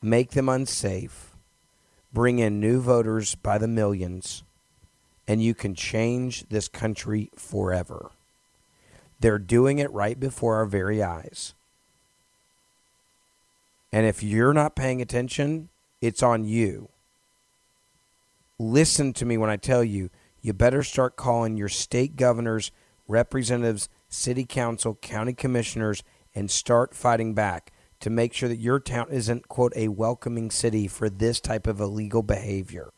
make 0.00 0.30
them 0.30 0.48
unsafe, 0.48 1.36
bring 2.12 2.38
in 2.38 2.60
new 2.60 2.80
voters 2.80 3.34
by 3.34 3.58
the 3.58 3.68
millions, 3.68 4.42
and 5.26 5.42
you 5.42 5.54
can 5.54 5.74
change 5.74 6.48
this 6.48 6.66
country 6.66 7.30
forever. 7.36 8.10
They're 9.20 9.38
doing 9.38 9.78
it 9.78 9.92
right 9.92 10.18
before 10.18 10.56
our 10.56 10.66
very 10.66 11.02
eyes. 11.02 11.54
And 13.92 14.06
if 14.06 14.22
you're 14.22 14.54
not 14.54 14.76
paying 14.76 15.02
attention, 15.02 15.68
it's 16.00 16.22
on 16.22 16.44
you. 16.44 16.88
Listen 18.60 19.12
to 19.12 19.24
me 19.24 19.38
when 19.38 19.50
I 19.50 19.56
tell 19.56 19.84
you, 19.84 20.10
you 20.40 20.52
better 20.52 20.82
start 20.82 21.16
calling 21.16 21.56
your 21.56 21.68
state 21.68 22.16
governors, 22.16 22.72
representatives, 23.06 23.88
city 24.08 24.44
council, 24.44 24.96
county 24.96 25.32
commissioners, 25.32 26.02
and 26.34 26.50
start 26.50 26.92
fighting 26.92 27.34
back 27.34 27.72
to 28.00 28.10
make 28.10 28.32
sure 28.32 28.48
that 28.48 28.56
your 28.56 28.80
town 28.80 29.06
isn't, 29.10 29.46
quote, 29.46 29.72
a 29.76 29.88
welcoming 29.88 30.50
city 30.50 30.88
for 30.88 31.08
this 31.08 31.40
type 31.40 31.68
of 31.68 31.80
illegal 31.80 32.22
behavior. 32.22 32.90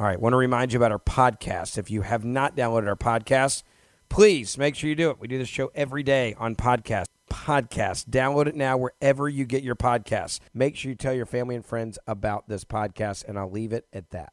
All 0.00 0.06
right, 0.06 0.18
want 0.18 0.32
to 0.32 0.38
remind 0.38 0.72
you 0.72 0.78
about 0.78 0.92
our 0.92 0.98
podcast. 0.98 1.76
If 1.76 1.90
you 1.90 2.00
have 2.00 2.24
not 2.24 2.56
downloaded 2.56 2.88
our 2.88 2.96
podcast, 2.96 3.64
please 4.08 4.56
make 4.56 4.74
sure 4.74 4.88
you 4.88 4.96
do 4.96 5.10
it. 5.10 5.20
We 5.20 5.28
do 5.28 5.36
this 5.36 5.48
show 5.48 5.70
every 5.74 6.02
day 6.02 6.34
on 6.38 6.56
podcast. 6.56 7.04
Podcast. 7.30 8.06
Download 8.06 8.46
it 8.46 8.56
now 8.56 8.78
wherever 8.78 9.28
you 9.28 9.44
get 9.44 9.62
your 9.62 9.76
podcasts. 9.76 10.40
Make 10.54 10.76
sure 10.76 10.88
you 10.88 10.94
tell 10.94 11.12
your 11.12 11.26
family 11.26 11.56
and 11.56 11.64
friends 11.64 11.98
about 12.06 12.48
this 12.48 12.64
podcast, 12.64 13.26
and 13.28 13.38
I'll 13.38 13.50
leave 13.50 13.74
it 13.74 13.86
at 13.92 14.10
that. 14.10 14.32